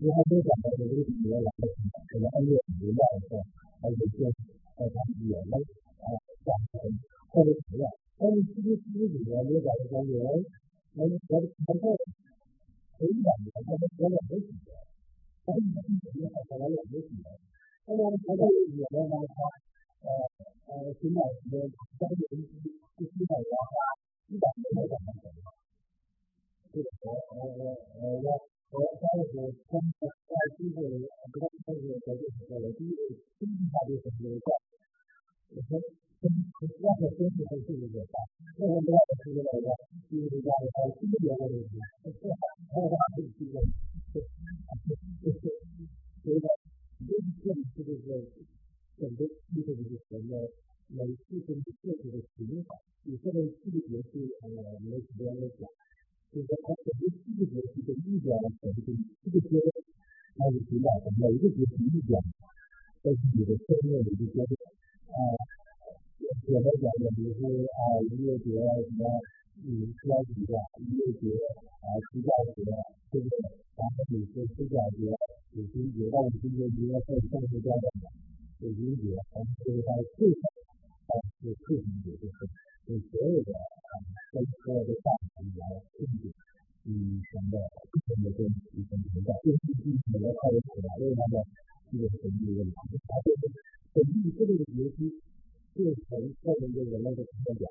[0.00, 2.00] 你还没讲到这个资源来的什么？
[2.08, 2.96] 可能二月五月
[3.28, 3.36] 份，
[3.84, 5.60] 还有些呃咱们也能
[6.00, 6.08] 啊
[6.48, 6.80] 讲成
[7.28, 10.16] 或者怎么样，但是七七四个里面没讲的讲员，
[10.96, 11.92] 能学的很快，可以讲的，他们学了没几年。
[11.92, 12.33] 他们自己也好，
[16.58, 17.26] 来也没几年。
[17.84, 19.36] 后来呢，他在也在那他
[20.04, 20.08] 呃
[20.64, 21.68] 呃寻找什么
[21.98, 22.54] 交流一些
[22.96, 23.52] 一些的话，
[24.28, 25.26] 一百年的讲的。
[26.72, 27.62] 这个我我我
[27.94, 28.28] 我我
[28.70, 29.34] 我加入是
[29.68, 32.98] 跟在这个这个这个在这个我第一个
[33.38, 34.48] 经济大学同学在，
[35.50, 38.16] 我说跟要和跟是还是有点大，
[38.58, 39.68] 为什么要是这个呢？
[40.10, 41.72] 因为这家里还有经济的问题，
[42.04, 43.56] 还有他自己的。
[44.14, 45.42] 就是
[46.22, 46.46] 觉得
[47.02, 47.10] 这
[47.42, 48.22] 这里是这个
[48.96, 50.30] 整个系统的什么
[50.86, 55.66] 每次跟设计的情法，有些人细节是呃没时间来讲，
[56.30, 58.94] 就是说它整个四个节气的意表的程度，
[59.24, 59.66] 这个阶段
[60.38, 62.22] 它是主导的，每一个节气意表
[63.02, 64.54] 都是你的生命的一个阶段
[65.10, 65.18] 啊。
[66.44, 69.04] 简单讲的，比如说啊，音乐节什么，
[69.64, 71.28] 嗯，科学节、音乐节
[71.80, 72.64] 啊，暑假节，
[73.12, 73.36] 对不对？
[73.76, 75.08] 然后你说暑假节、
[75.56, 78.08] 五旬节到五旬节，你要在上学阶段的
[78.64, 80.40] 五旬节，然后就是它的岁数，
[81.08, 82.36] 啊，是岁数节，就是
[82.86, 83.92] 对所有的啊，
[84.32, 85.08] 跟所有的大
[85.40, 85.62] 人来
[85.96, 86.32] 庆祝，
[86.88, 87.56] 嗯，什么的，
[87.92, 88.46] 不同的跟
[88.76, 91.44] 以前存在，就是一起来快乐起来，为他们
[91.92, 93.42] 这个神秘的问题，它就是
[93.92, 95.20] 神秘这个节气。
[95.74, 97.66] 就从后面这个那个怎么讲？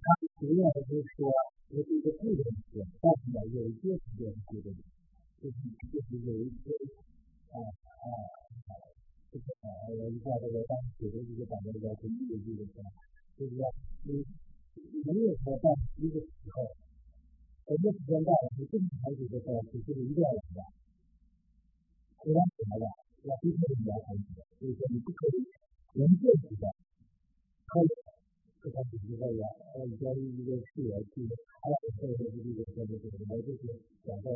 [0.00, 1.28] 它主要的就是说，
[1.68, 2.40] 这是一个部分
[2.72, 4.80] 是，但是呢，有一些时间是觉得，
[5.44, 5.60] 就是
[5.92, 6.72] 就是有一些
[7.52, 8.04] 啊啊，
[9.28, 12.80] 这个啊，我一下这个当时的这个讲的这个经济的这个
[13.36, 13.68] 是，就是说
[14.00, 14.24] 你
[15.04, 15.68] 没有说在
[16.00, 16.64] 一个时候，
[17.68, 20.64] 什么时间到了，你正常的时候，只是一定要来的，
[22.24, 22.88] 不然怎么了？
[23.28, 25.44] 要逼迫你来还的，所以说你不可以。
[25.92, 26.64] 人个体的，
[27.66, 27.86] 还有
[28.62, 29.42] 这个就是说呀，
[29.74, 31.26] 呃，教育一个事业去，
[31.58, 33.66] 还有这个这个这个这个这个，就是
[34.06, 34.30] 讲到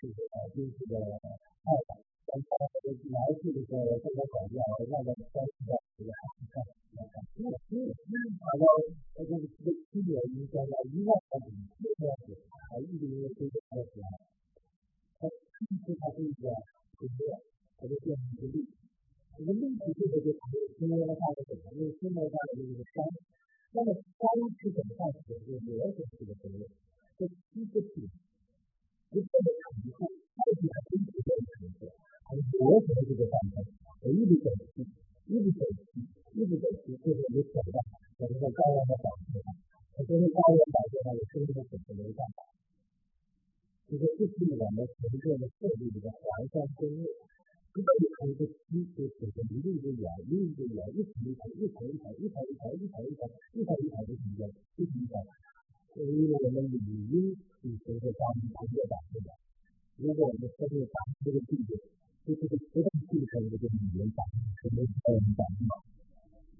[0.00, 2.48] 这个啊，就是个爱吧，咱他
[2.80, 6.64] 这个来去的时候，这个管教，让他关系到这个看看
[6.96, 8.64] 看看，因为因为好像
[9.12, 11.52] 这个这个区别影响到一万块钱，
[12.00, 12.32] 这样子，
[12.72, 14.00] 啊，一个月收入多少钱？
[15.20, 16.48] 他其实他是一个
[16.96, 17.28] 就是，
[17.76, 18.16] 他就变
[19.42, 19.74] 成一个例。
[19.74, 20.40] 这个问题就是说，
[20.78, 21.74] 因为它的什么？
[21.74, 23.02] 因为现在它的这个山，
[23.74, 24.22] 那么山
[24.54, 25.42] 是怎么上去的？
[25.42, 26.62] 就是螺旋式的河流，
[27.18, 29.48] 这一个体，一个的
[29.82, 31.28] 体后，到底它真实的
[31.58, 31.90] 形式，
[32.22, 33.66] 还是螺旋式的上升？
[34.14, 34.86] 一直走起，
[35.26, 36.06] 一直走起，
[36.38, 37.76] 一直走起，最后有挑战，
[38.22, 39.50] 有一个高原的保持它，
[39.94, 42.46] 它这个高原保持它的生命的水流上来。
[43.90, 47.04] 就是这是我们城市的设计里的环山公路。
[47.72, 53.24] 这个有一个梯，就是一路一路沿，一路一路沿，一层一层，一层一层，一层一层，一层一层，
[53.56, 54.44] 一层一层的形状，
[54.76, 55.16] 一层一层。
[55.92, 59.32] 所以我们理应是随着当地工业发展的。
[59.96, 61.80] 如果我们设立当这个地点，
[62.28, 65.64] 就这个不断形成一个语言反应，什么语言反应？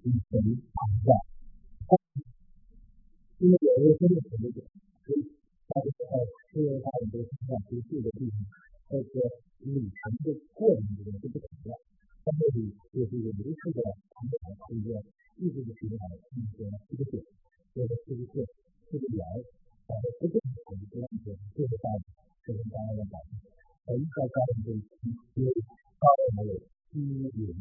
[0.09, 1.13] 以前常在，
[3.37, 4.65] 因为有一个真的什么的，
[5.05, 5.29] 所以
[5.69, 6.01] 它这个
[6.57, 8.37] 因为它很多现在不住的地方，
[8.89, 9.19] 这个。
[9.63, 13.79] 旅程的过程中是不同的，它这里就是一个流速的
[14.11, 14.91] 长短空间，
[15.39, 16.03] 一直的循环
[16.35, 17.23] 进行一个点，
[17.71, 18.43] 这个是一个
[18.91, 19.23] 这个圆，
[19.87, 21.87] 把它不断的这样子就是到
[22.43, 23.47] 这个刚刚的保持，
[23.87, 24.91] 而一到高温这一期，
[25.39, 25.51] 因为
[25.95, 26.59] 高温还有
[26.91, 26.99] 低
[27.39, 27.55] 云、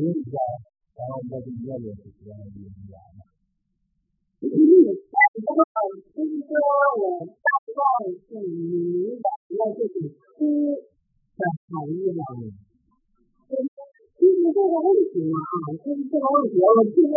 [0.00, 0.36] 你等你一下，
[0.96, 2.94] 然后我就越来越喜欢你了。
[4.40, 5.68] 嗯，然后
[6.14, 6.50] 就是说
[7.00, 7.78] 我大概
[8.12, 9.20] 是你，
[9.56, 9.94] 那就是
[10.36, 10.84] 出。
[11.36, 12.24] 在考虑了，
[14.16, 15.36] 其实这个问题嘛，
[15.84, 17.12] 就是这个问题，我记得，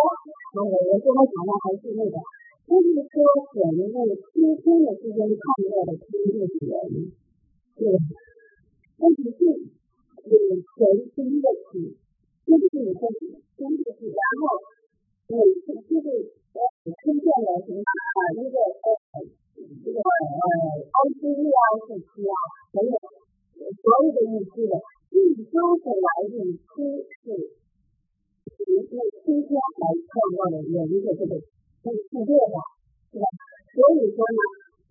[0.59, 2.19] 我我刚才讲的还是那个，
[2.67, 6.03] 就是说可能那个秋天的时间看到的天
[6.51, 7.15] 气原因，
[7.79, 7.95] 对，
[8.99, 9.39] 问题是，
[10.27, 10.35] 有
[10.75, 10.77] 全
[11.15, 11.47] 新的
[12.49, 13.01] 起，就是你说
[13.57, 14.41] 天气是，然后
[15.29, 16.07] 每次就是
[16.57, 18.87] 呃出现了什么啊那个呃
[19.83, 20.45] 这个呃
[20.89, 22.33] 欧洲啊时期啊
[22.73, 22.95] 等等。
[23.59, 24.73] 所有的预期的，
[25.11, 27.25] 预周的来源出是
[28.65, 31.35] 由那出现来创造的有一个这个
[31.83, 32.55] 这个世界的，
[33.11, 33.25] 是吧？
[33.75, 34.41] 所以说呢，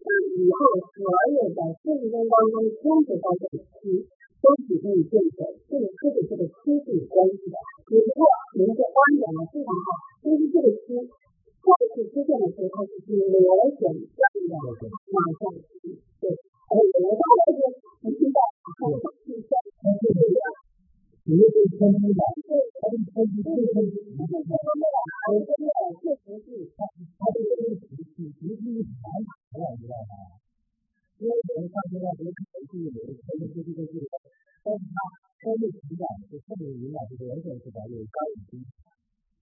[0.05, 0.57] 嗯，以后
[0.95, 1.01] 所
[1.33, 4.07] 有的四十分当中三十到这个期
[4.41, 7.57] 都是可以变成这个这个这个期是有关系的。
[7.89, 8.27] 只不过
[8.59, 9.89] 您的观点呢非常好，
[10.23, 14.55] 就是这个期再次出现的时候，它是螺旋状的
[15.13, 15.53] 往上，
[16.21, 17.61] 对，哎，我大概是
[18.03, 18.39] 你听到。
[18.79, 19.53] 它是这
[20.39, 20.43] 样，
[21.25, 24.55] 你又是天空的，它是天空，天空，天空的，
[25.29, 25.69] 我真的
[26.01, 26.79] 确实是，它
[27.19, 27.83] 它这个是属
[28.15, 30.48] 属属于一环卡的，知道吗？
[31.19, 34.07] 因为我们上阶段不是可以有的，可以这这个这个，
[34.63, 34.97] 但是它
[35.43, 38.63] 它这个情感是特别敏感，就是完全是把有高有低，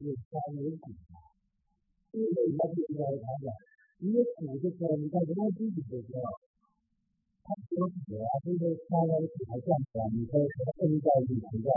[0.00, 0.88] 有高有低，
[2.16, 3.52] 因为它是一个长短，
[4.00, 6.24] 你也苦的时候，你在人家自己的时候，
[7.44, 11.68] 他说死啊，这个他那个还这样讲，你说什么正在里存在，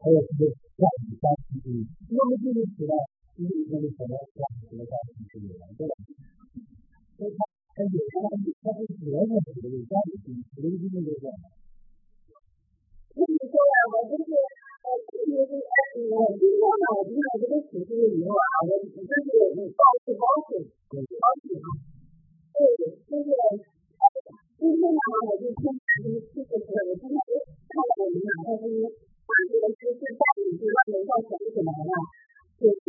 [0.00, 0.48] 还有这个
[0.80, 2.92] 让你当自己，那么这个时代，
[3.36, 5.94] 因为那个什么让什么当自己的，对吧？
[8.72, 11.26] 所以他他有他他是责任的，有家里有有一定的这个。
[13.12, 15.52] 所以说呀，我就是呃，特别是
[16.08, 19.04] 我今天呢，我听到这个启示以后啊，我就是
[19.52, 20.96] 你报是高兴，高
[21.44, 21.68] 兴啊。
[22.56, 22.64] 对，
[23.04, 23.28] 就是
[24.56, 27.16] 今天呢，我就听这个这个我今天
[27.68, 31.92] 看到我们俩在这个大学的知识教育这外面到什么什么了，
[32.56, 32.80] 就是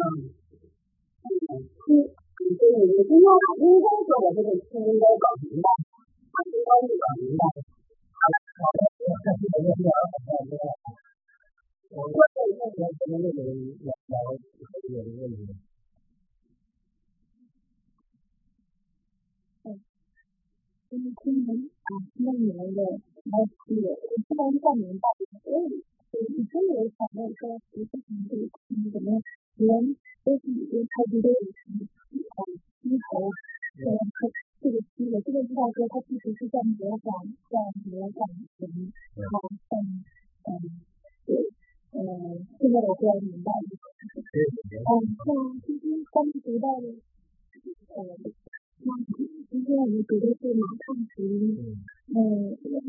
[1.23, 1.27] 嗯，
[1.75, 2.15] 初，
[2.64, 3.28] 所以我今天
[3.59, 5.68] 应该说我这个初应该搞明白，
[6.32, 7.43] 他应该是搞明白。
[8.16, 10.72] 好了，好的，我看这个要不要很快知道。
[11.91, 13.43] 我问了一下我这个那个
[13.84, 14.16] 聊聊
[14.80, 15.59] 这个问题。
[20.88, 22.80] 因为今年啊，那年的
[23.28, 23.76] 还是
[24.24, 25.05] 突然半年到
[25.43, 28.47] 所以以前有想到说，其实你这个
[28.93, 29.20] 怎么
[29.58, 31.84] 人都是已经开始都有什
[32.84, 33.30] 头，
[33.84, 33.86] 呃，
[34.62, 37.12] 这个低了，这个知道说他其实是在模仿，
[37.49, 37.58] 在
[37.89, 38.28] 模仿
[38.58, 39.39] 什么，然后
[39.70, 39.78] 在
[40.45, 40.51] 嗯
[41.26, 41.36] 对，
[41.91, 42.01] 呃，
[42.60, 43.68] 现在我突然明白了，
[44.84, 44.91] 嗯，
[45.26, 45.30] 那
[45.66, 46.88] 今天刚读到的
[47.93, 47.97] 呃。
[48.86, 48.91] 那
[49.49, 51.56] 今天我们读的是马太福音，
[52.14, 52.20] 呃，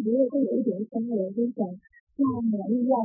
[0.03, 1.71] 如果会有一点深我就想，
[2.17, 2.97] 那玛利亚，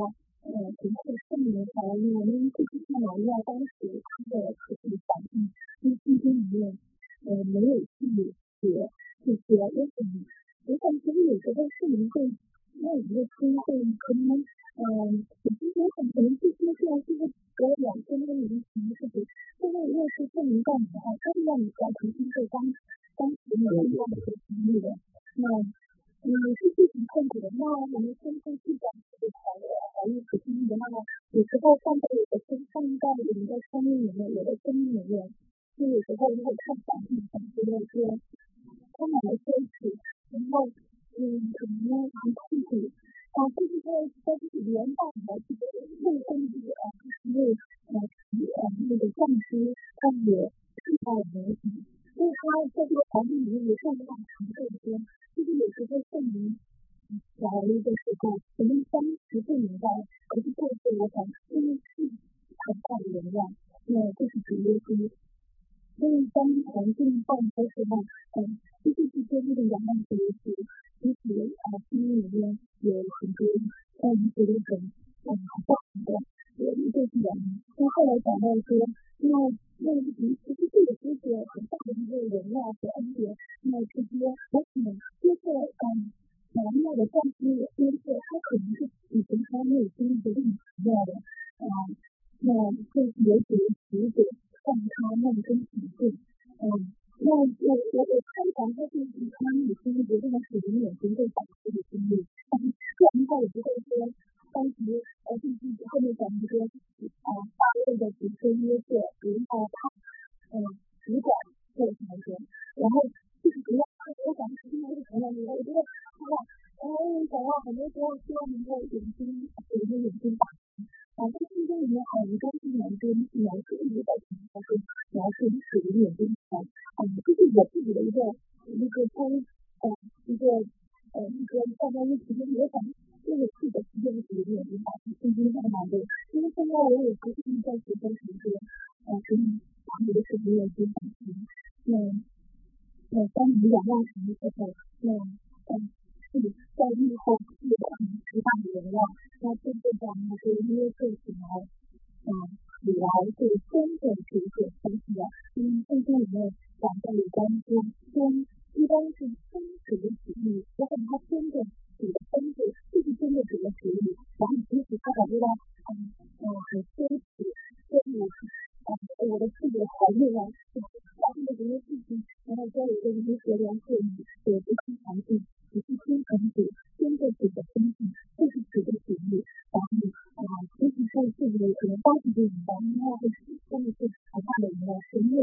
[0.42, 5.48] 呃，凭着圣灵怀孕，我们不知道玛利亚当时他的这个反应，
[5.82, 6.78] 因为圣经里面，
[7.24, 8.08] 呃，没有去
[8.60, 8.88] 写
[9.24, 10.24] 这些，为什么？
[10.66, 12.24] 我感觉有时候圣灵会
[12.80, 14.40] 那一个机会，可能，
[14.80, 17.12] 呃，有些时候可能这些虽然是
[17.54, 19.20] 隔两天的灵情是不？
[19.60, 22.64] 因为越是圣灵到你的话，他会让你在重新对当
[23.16, 24.88] 当时你遇到的一个经历的，
[25.36, 25.44] 那
[26.20, 31.00] 你是自己痛苦的，那我们先会去讲这个怀怀孕所经历的，那么
[31.32, 35.16] 有时候放在我的生放在我们的生命里面，我的生命里面，
[35.76, 38.20] 就有时候如果看环境，感觉到说
[39.00, 39.88] 充满了羞耻，
[40.28, 40.68] 然后
[41.16, 41.20] 嗯，
[41.56, 42.90] 可能很痛苦。
[43.30, 45.62] 啊，就是说，在这个原版的这个
[46.02, 46.84] 内功这个啊，
[47.22, 47.54] 因为
[47.86, 48.60] 呃呃
[48.90, 51.80] 那个上司他也看到了媒体，
[52.12, 52.40] 所以他
[52.74, 54.98] 在这个环境里面也看到很多说，
[55.90, 56.54] 就是有时候证明
[57.42, 57.50] 来
[57.82, 59.88] 的时候，我们当时不明白，
[60.28, 63.42] 可是过去我想，因为是很大的能量，
[63.86, 65.10] 那这是主耶稣。
[65.98, 67.98] 所以当环境放开时候，
[68.38, 70.54] 嗯，就是去跟那个阳光学习。
[71.02, 73.42] 其实啊，心里面有很多
[73.98, 75.34] 让人觉得很嗯很
[75.66, 75.74] 棒
[76.06, 76.08] 的
[76.62, 77.18] 有一个点。
[77.74, 78.78] 那后来讲到说，
[79.18, 79.28] 那
[79.82, 80.22] 那其
[80.54, 83.34] 实这个是很大的一个荣耀和恩典。
[83.62, 84.49] 那直接我可能接受嗯
[87.00, 87.48] 荣耀的降低，
[87.80, 91.16] 因为他可能是以前他没有经历过这么奇妙的
[91.64, 91.64] 啊，
[92.40, 92.52] 那
[92.92, 93.56] 这也许
[93.88, 94.20] 使者
[94.60, 96.12] 让他梦中醒悟，
[96.60, 96.92] 嗯，
[97.24, 102.20] 那我我我看完他就是他内心觉得他是永远不会反思的经历，
[102.52, 104.12] 但是这样他也不会说
[104.52, 104.76] 当时
[105.24, 105.56] 呃就是
[105.88, 106.68] 后面讲的说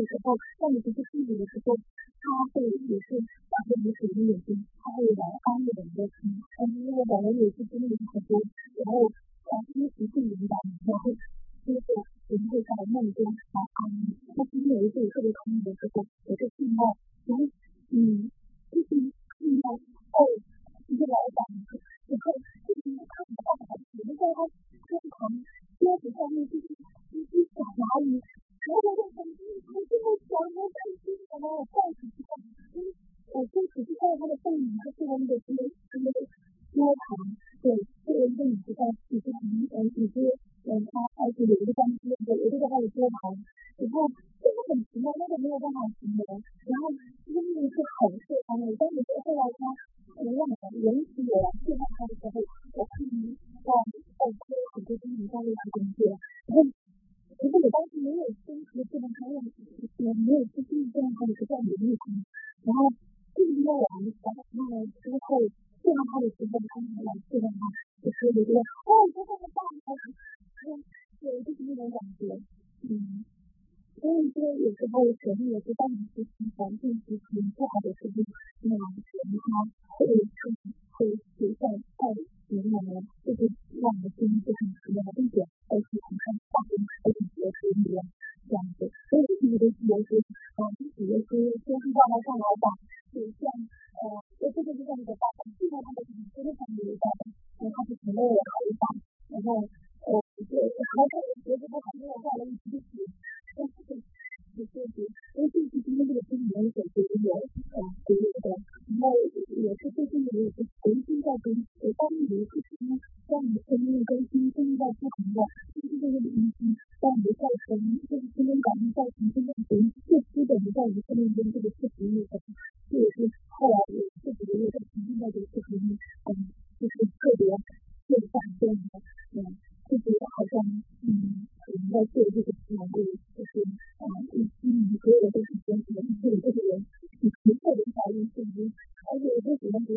[0.07, 2.23] 时候在你不是自己的时候，他
[2.55, 3.19] 会也是
[3.51, 10.55] 把自己属于眼睛，他会来安慰你的心，嗯，因为本来也是经历了很多，然后啊一时不明白，
[10.87, 11.11] 然后
[11.67, 11.89] 接着
[12.31, 16.95] 人会在梦中来安慰，他今天有一次特别痛苦的时候，我就听到。
[17.27, 17.43] 然后
[17.91, 18.31] 嗯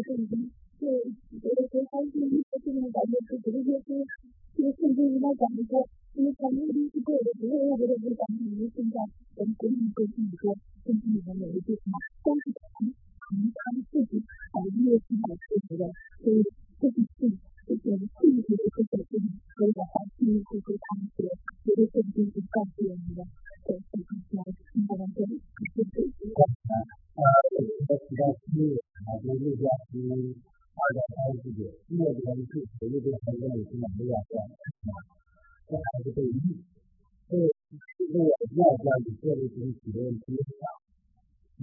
[0.08, 0.16] you.
[0.16, 0.49] can be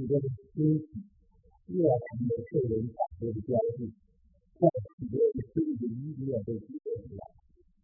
[0.08, 0.24] 很的
[0.56, 1.04] 亲戚，
[1.68, 3.92] 热情的受人款待的交际，
[4.56, 6.64] 但很多的亲戚的意愿被忽
[7.12, 7.20] 了，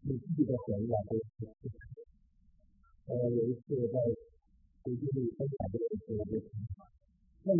[0.07, 1.67] 自己的想法被忽视。
[3.11, 3.99] 呃，有一次在
[4.87, 6.47] 北京市东大桥有一个情
[6.79, 6.87] 况，
[7.43, 7.51] 那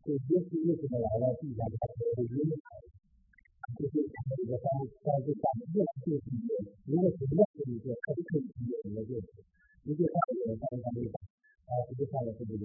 [0.00, 1.36] 这岳父为什么来了？
[1.36, 2.56] 自家的他说是因为，
[3.76, 4.08] 就是自
[4.40, 6.24] 己的房子在这下面，就是
[6.88, 9.44] 如果什么是一个很客气的一个做法，
[9.84, 12.64] 如果下面的三一三六，啊，直接上来是不是？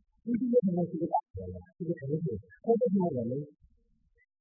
[0.21, 2.37] 经济这方面是个大头了，这个肯定是。
[2.37, 3.41] 为什么我们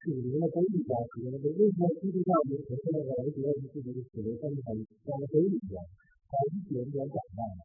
[0.01, 2.93] 主流的工业啊，主为什么经济上不是呈现？
[3.01, 5.81] 我主要就是这个主流经济上在水里边，
[6.29, 7.65] 在一点点壮大嘛。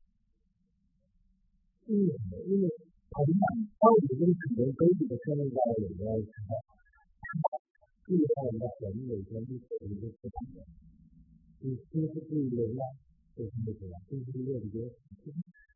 [1.91, 2.39] 为什么？
[2.47, 2.72] 因为
[3.11, 3.43] 房地产、
[3.84, 4.24] 高铁主
[4.63, 6.07] 流工业的产业链在里边。
[8.05, 10.63] 这一块我们到年底有一天就可能就出来了，
[11.59, 12.80] 就经济类的，
[13.36, 14.80] 就什么什么，经济类的这。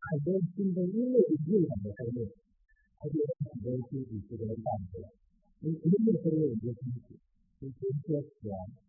[0.05, 2.25] I don't think they really agree on what I do.
[3.03, 4.83] I do it on very easy to get it done.
[5.63, 7.03] It is a very different.
[7.61, 8.88] It is just.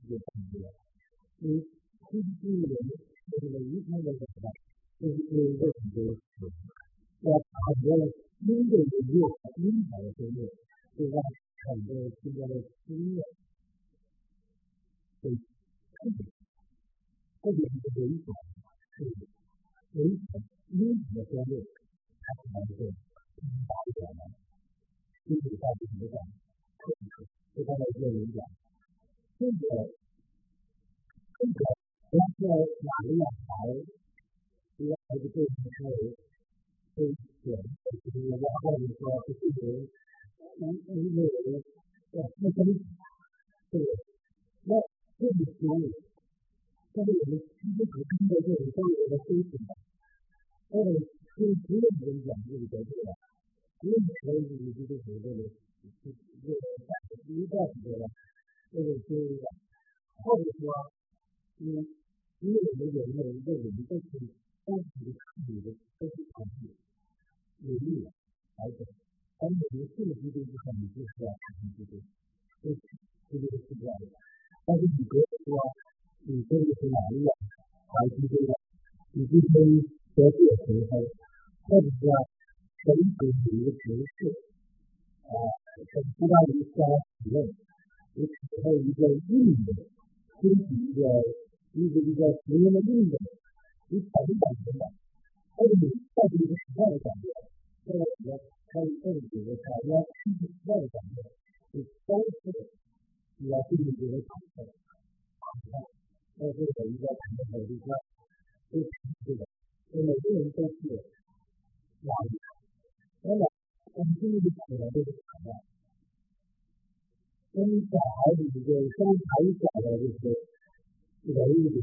[121.53, 121.83] 一点，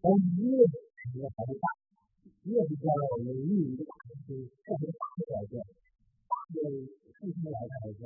[0.00, 0.64] 但是越
[1.12, 1.66] 比孩子大，
[2.44, 2.84] 越比较
[3.16, 5.58] 我们运动就是特别大的来说，
[6.28, 6.60] 大的
[7.18, 8.00] 身材来来说，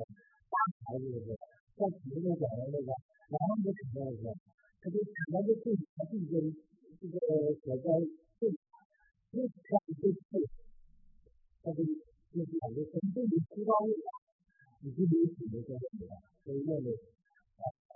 [0.50, 1.28] 大孩子就是
[1.76, 2.88] 在体育讲的那个
[3.32, 4.34] 男的体育来说，
[4.80, 6.26] 他就体能就对他自己
[7.00, 7.16] 这个
[7.62, 7.86] 所在
[8.40, 8.48] 对，
[9.32, 9.68] 越看
[10.00, 10.34] 越对，
[11.62, 14.04] 他就就是感觉从这里提高一点。
[14.84, 16.18] 你自己体能说什么？
[16.42, 16.90] 所以那个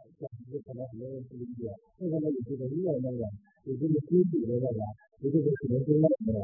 [0.07, 1.67] 啊，这这可能很多人不理解，
[1.99, 3.23] 为什么你这个热那个，
[3.65, 4.81] 你这个身体的那个，
[5.21, 6.39] 你这个体能真那个，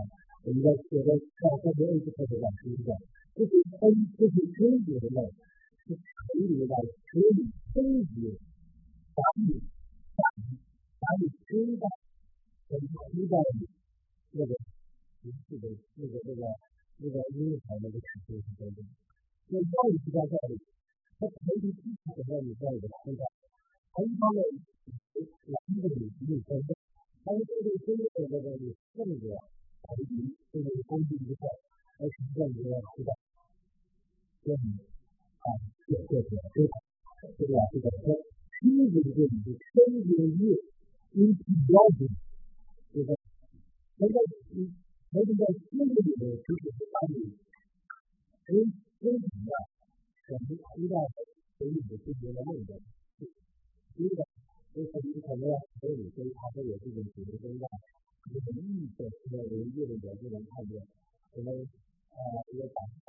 [0.45, 2.85] 我们在学的上上学一直开始讲知识，
[3.35, 5.23] 就是分这是身体的那，
[5.87, 6.75] 是可以的，
[7.07, 8.37] 可以升级，
[9.15, 9.63] 把你
[10.19, 10.59] 把你
[10.99, 11.87] 把你推到
[12.69, 13.39] 跟推到
[14.33, 14.53] 那个
[15.23, 16.43] 形式的那个那个
[16.99, 17.97] 那个阴台那个
[18.27, 18.85] 体系当中。
[19.49, 20.59] 那教育是在这里，
[21.19, 23.23] 它前提基础是在你教育的身上。
[23.93, 24.41] 还一方面，
[25.53, 26.57] 男的女女生，
[27.25, 28.57] 还有这个真正的这个
[28.97, 29.37] 性格，
[29.85, 30.01] 还有
[30.49, 31.45] 这个工具之后，
[32.01, 33.13] 而实践你要知道，
[34.45, 34.65] 这里
[35.45, 35.47] 啊，
[35.85, 36.65] 这这这这
[37.37, 38.17] 这个这个说，
[38.57, 40.57] 亲子的这里的生活业
[41.13, 42.09] 因其标准，
[42.97, 43.13] 这个
[44.01, 44.17] 那个
[44.57, 44.73] 你
[45.13, 47.37] 那个在心里的其实是把你，
[48.49, 48.57] 因
[49.05, 49.53] 为什么？
[50.33, 50.97] 我们期待
[51.59, 52.73] 给你的今年的梦想，
[53.95, 54.25] 第一个，
[54.75, 57.69] 就是你可能要和你跟他都有这种主流增长，
[58.33, 60.81] 你的意识和人业的角度能看见，
[61.33, 62.17] 可能啊
[62.53, 63.05] 一个感受，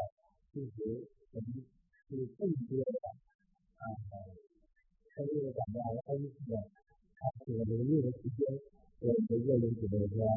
[0.54, 1.64] 就是我们
[2.10, 2.92] 是更多的
[3.80, 3.84] 啊，
[5.16, 5.80] 深入的感到
[6.14, 8.60] 恩赐的啊这个人业的时间，
[9.00, 10.28] 我们个人觉得说，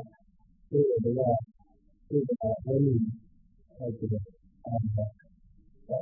[0.70, 1.20] 对我们的
[2.08, 2.30] 这个
[2.70, 2.98] 恩利，
[3.78, 4.70] 呃这个啊。
[5.86, 5.94] 孩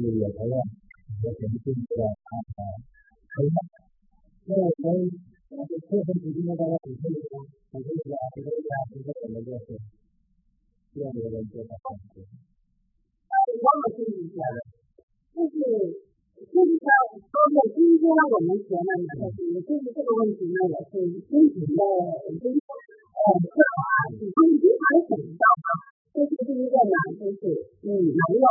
[0.00, 0.56] 子也同样，
[1.22, 2.32] 也肯定是要啊
[3.32, 3.64] 啊，可以吗？
[4.44, 7.40] 那我们啊这课程时间大家补充一下，
[7.72, 9.80] 补充一下，补充一下，补充我们就是，
[10.92, 11.96] 这样的人就好。
[11.96, 14.36] 啊，我们注意一下，
[15.32, 15.56] 就是
[16.44, 16.88] 就是说，
[17.32, 25.68] 包括今天我们学的呢，就是就是这个问题呢，也是经常的，就是呃，课啊，你会经常想到啊，
[26.12, 27.48] 这是第一个呢，就是
[27.80, 28.44] 你没有。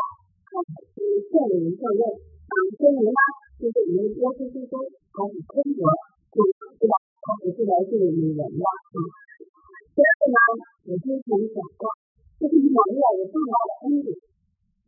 [0.51, 3.21] 是现人现任，啊，现人呢，
[3.61, 4.73] 就是我们说是是说，
[5.13, 5.85] 他是中国，
[6.33, 6.97] 对吧？
[7.21, 8.69] 他不是来自于人的，啊。
[9.93, 10.37] 第二个呢，
[10.89, 11.61] 我之前讲，
[12.41, 14.17] 就是你有有重要的恩典，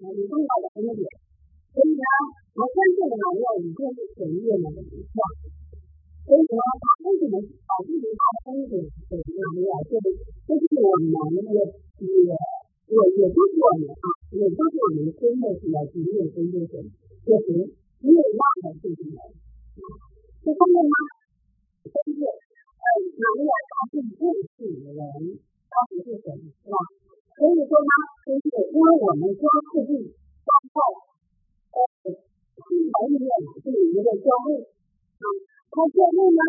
[0.01, 2.01] 啊，有重要的恩典，所以呢，
[2.57, 3.13] 我相信呢，
[3.45, 4.81] 要一定是神业呢的，
[6.25, 7.37] 所以呢，他为什么
[7.69, 8.17] 把自己的
[8.49, 9.69] 恩典怎么样呢？
[9.85, 10.17] 就是
[10.49, 11.13] 就是我们
[11.45, 11.61] 的
[12.01, 12.33] 也。
[12.89, 16.89] 也也就是我们啊，也就是我们真的是要去认真认真，
[17.21, 17.69] 确实
[18.03, 19.17] 没有忘了这些人。
[20.43, 20.95] 这方面呢，
[21.87, 25.01] 就是呃，我们要相信认识的人
[25.71, 26.75] 他不是神，是吧？
[27.39, 27.91] 所以说呢，
[28.27, 30.11] 就是因为我们家附近
[30.43, 30.75] 刚好
[31.73, 31.81] 呃，
[32.11, 33.31] 新城里面
[33.63, 35.23] 就有一个教会啊，
[35.71, 36.41] 他教会呢，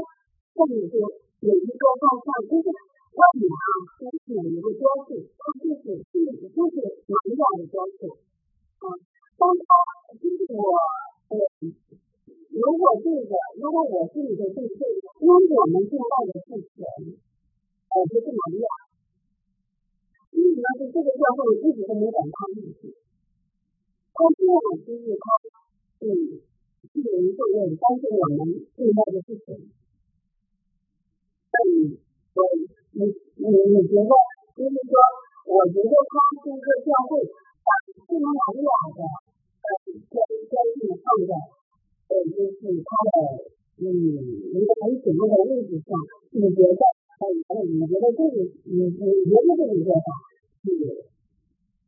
[0.58, 2.66] 这里就有一个在上就是。
[3.14, 3.62] 外面啊，
[4.02, 6.18] 都是有一个装饰，它就是是
[6.50, 6.76] 就是
[7.06, 8.90] 荣耀的装饰啊。
[9.38, 9.70] 当它
[10.18, 10.66] 就是我
[12.50, 14.78] 如果这个如果我是你的对象，
[15.20, 16.82] 因为我们现在的是神，
[17.90, 18.68] 呃，不是玛利亚，
[20.30, 22.94] 所以呢，是这个教会一直都没敢他进去。
[24.14, 24.54] 他这样
[24.86, 25.26] 就是他
[26.04, 26.06] 嗯，
[26.92, 28.38] 是有一个人，但是我们
[28.76, 29.70] 现在的是神，
[31.50, 31.98] 嗯，
[32.34, 32.38] 对。
[32.94, 34.14] 你你你觉得，
[34.54, 34.94] 就是说，
[35.50, 37.26] 我觉得他是一个教会，
[37.66, 37.74] 把
[38.06, 39.02] 圣母玛利亚的
[39.64, 39.68] 呃
[40.12, 41.32] 在在这里放在
[42.08, 43.16] 呃就是他的
[43.80, 45.88] 嗯一个很显著的位置上，
[46.36, 46.82] 你觉得
[47.18, 47.24] 呃
[47.64, 48.36] 你觉得这个
[48.68, 50.08] 你觉得这个做法
[50.62, 50.66] 是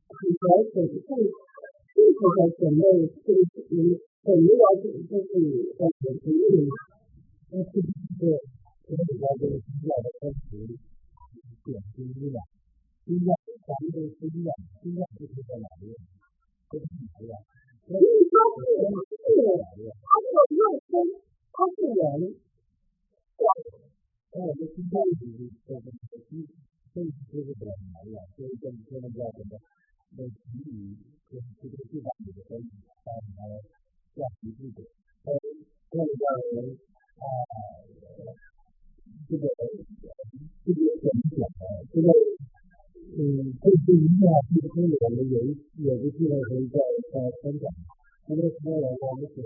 [0.08, 0.72] 很合适
[1.06, 2.82] 更适合准备
[3.24, 3.38] 这个
[3.70, 5.06] 你本来要就是
[5.76, 6.56] 在准备的
[7.50, 7.78] 那是
[8.18, 8.20] 是
[8.86, 10.66] 我们家这个医药的科学
[11.64, 12.38] 点心医疗，
[13.06, 13.34] 医药
[13.66, 14.50] 咱们这个是医药，
[14.82, 15.94] 医药就是在哪里？
[16.70, 17.26] 都是哪里？
[17.26, 18.63] 所以说是
[19.11, 20.25] 是，它是
[20.55, 20.91] 肉身，
[21.51, 22.01] 它是人。
[24.33, 25.91] 那我们今天就是这个
[26.29, 26.47] 医，
[26.93, 28.15] 这个就是怎么来的？
[28.37, 29.59] 就是跟跟那个什么，
[30.15, 30.33] 那体
[30.71, 30.95] 育
[31.29, 31.31] 跟
[31.61, 32.69] 这个地方里的关系，
[33.03, 33.53] 还有还有
[34.15, 34.87] 要提这个，
[35.23, 35.35] 还有
[35.91, 36.23] 还有叫
[36.53, 36.79] 人
[37.19, 37.23] 啊，
[39.27, 39.43] 这个
[40.63, 41.63] 这个怎么讲呢？
[41.91, 42.34] 这个嗯，
[43.86, 46.74] 这是一定要提出我们有一有的地方可以在
[47.06, 47.70] 在分享，
[48.26, 49.38] 因为说我我们是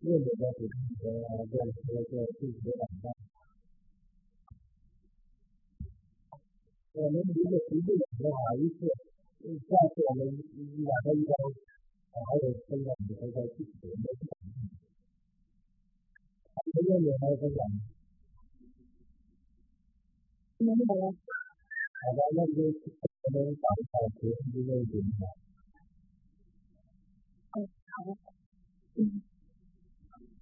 [0.00, 3.14] 认得到是这个在在在自己的网站。
[6.94, 8.90] 我们如果实际的话，一次
[9.62, 11.30] 下次我们两个一般
[12.10, 14.34] 还有分享你还在具体的没分享。
[16.50, 17.58] 还有没有还有分享？
[20.58, 21.14] 没有了。
[21.14, 22.58] 好吧，那就
[23.32, 25.24] 我们打一下学习的内容吧。
[27.56, 28.18] 嗯，好。
[28.96, 29.22] 嗯，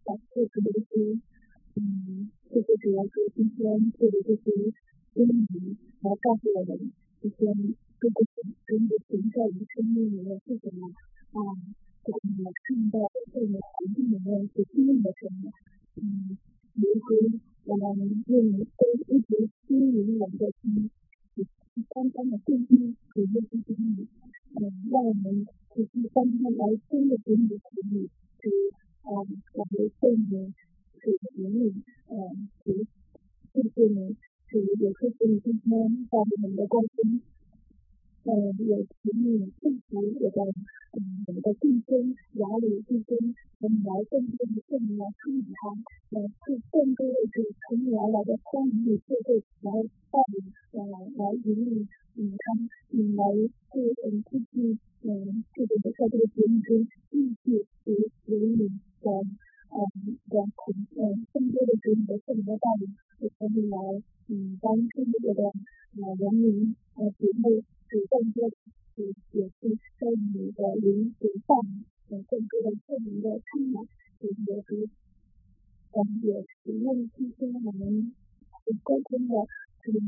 [0.05, 1.18] 好，这个就是
[1.76, 4.74] 嗯，这个主要是今天这个就是
[5.14, 5.76] 英语。
[6.03, 6.91] 来告诉我们
[7.22, 7.37] 一些
[8.01, 11.39] 各个人跟的存在于生命里面是什么啊？
[12.03, 12.99] 这个你们看到
[13.33, 15.53] 这个环境里面是经历了什么？
[15.95, 16.37] 嗯，
[16.74, 17.07] 比如说
[17.64, 20.91] 我们用都一直经营我们的心，
[21.89, 24.09] 单单的信心和耶稣经历，
[24.55, 24.61] 嗯，
[24.91, 28.11] 让我们就是单单来真的给你的经历，
[28.41, 28.49] 是
[29.03, 29.11] 啊，
[29.55, 30.53] 我们对你
[31.01, 32.87] 是引领，嗯，是
[33.53, 34.16] 谢谢你。
[34.53, 37.22] 是也是给你今天带给我们的关心，
[38.25, 40.39] 嗯，也给你幸福，我的
[40.95, 43.18] 嗯，我的竞争压力竞争，
[43.59, 45.75] 我们来更多的向你来参与它，
[46.14, 49.73] 嗯，是更多的是从你而来的欢迎社会来
[50.12, 50.79] 带领，呃，
[51.18, 53.75] 来引领，嗯，他们，来是
[54.07, 58.68] 嗯，继续嗯，这个在这个节目中继续是引领
[59.03, 59.11] 的，
[59.75, 59.83] 嗯，
[60.31, 62.87] 的从嗯，更多的给你的圣灵的带领，
[63.23, 64.03] 是从你来。
[64.27, 68.57] 嗯，帮助这个呃人民呃节目是更多的
[68.97, 71.55] 是也是在你的灵魂上
[72.09, 73.85] 呃更多的圣灵的充满，
[74.18, 74.89] 也是
[75.93, 78.12] 嗯也是用今天我们
[78.83, 79.35] 沟通的
[79.83, 79.99] 这个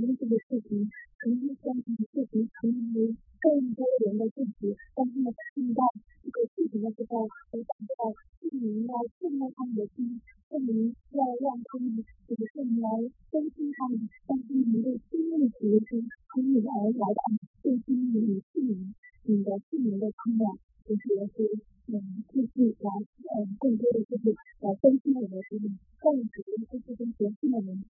[0.00, 5.82] 灵这个事情，从相关的事情成为更多人的事情，当他们看到
[6.22, 10.20] 这个事情的时候，会感到圣灵要触摸他们的心。
[10.48, 12.88] 证明要让他们这个圣来
[13.30, 16.00] 更新他们，让他们能够经历结出
[16.32, 17.20] 从你而来的
[17.60, 18.94] 最新的你性灵，
[19.24, 20.56] 你的性灵的充满，
[20.88, 21.52] 就是也是
[21.92, 22.88] 嗯继续来
[23.36, 24.32] 嗯更多的就是
[24.64, 26.40] 来更新我们的生命，更主
[26.72, 27.84] 就是跟前进的人。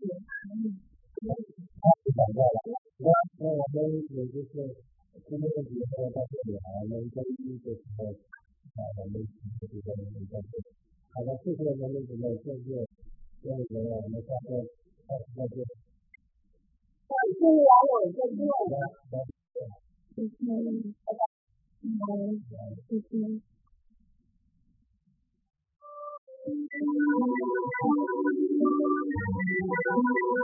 [2.24, 2.58] 好了。
[3.38, 3.76] 那我们
[4.10, 4.52] 也就是
[5.28, 9.14] 今天的节目到这里啊，我们周一的时候啊，我们
[9.60, 10.48] 就是再见。
[11.12, 14.48] 好的，谢谢我们的各位各位朋友，我们下周
[15.04, 15.56] 再见。
[17.04, 17.38] 再见，
[18.14, 18.36] 再见。
[20.14, 20.48] 再见，
[21.04, 21.20] 拜拜。
[21.84, 22.58] 拜拜。
[26.46, 26.68] Thank
[29.96, 30.43] you.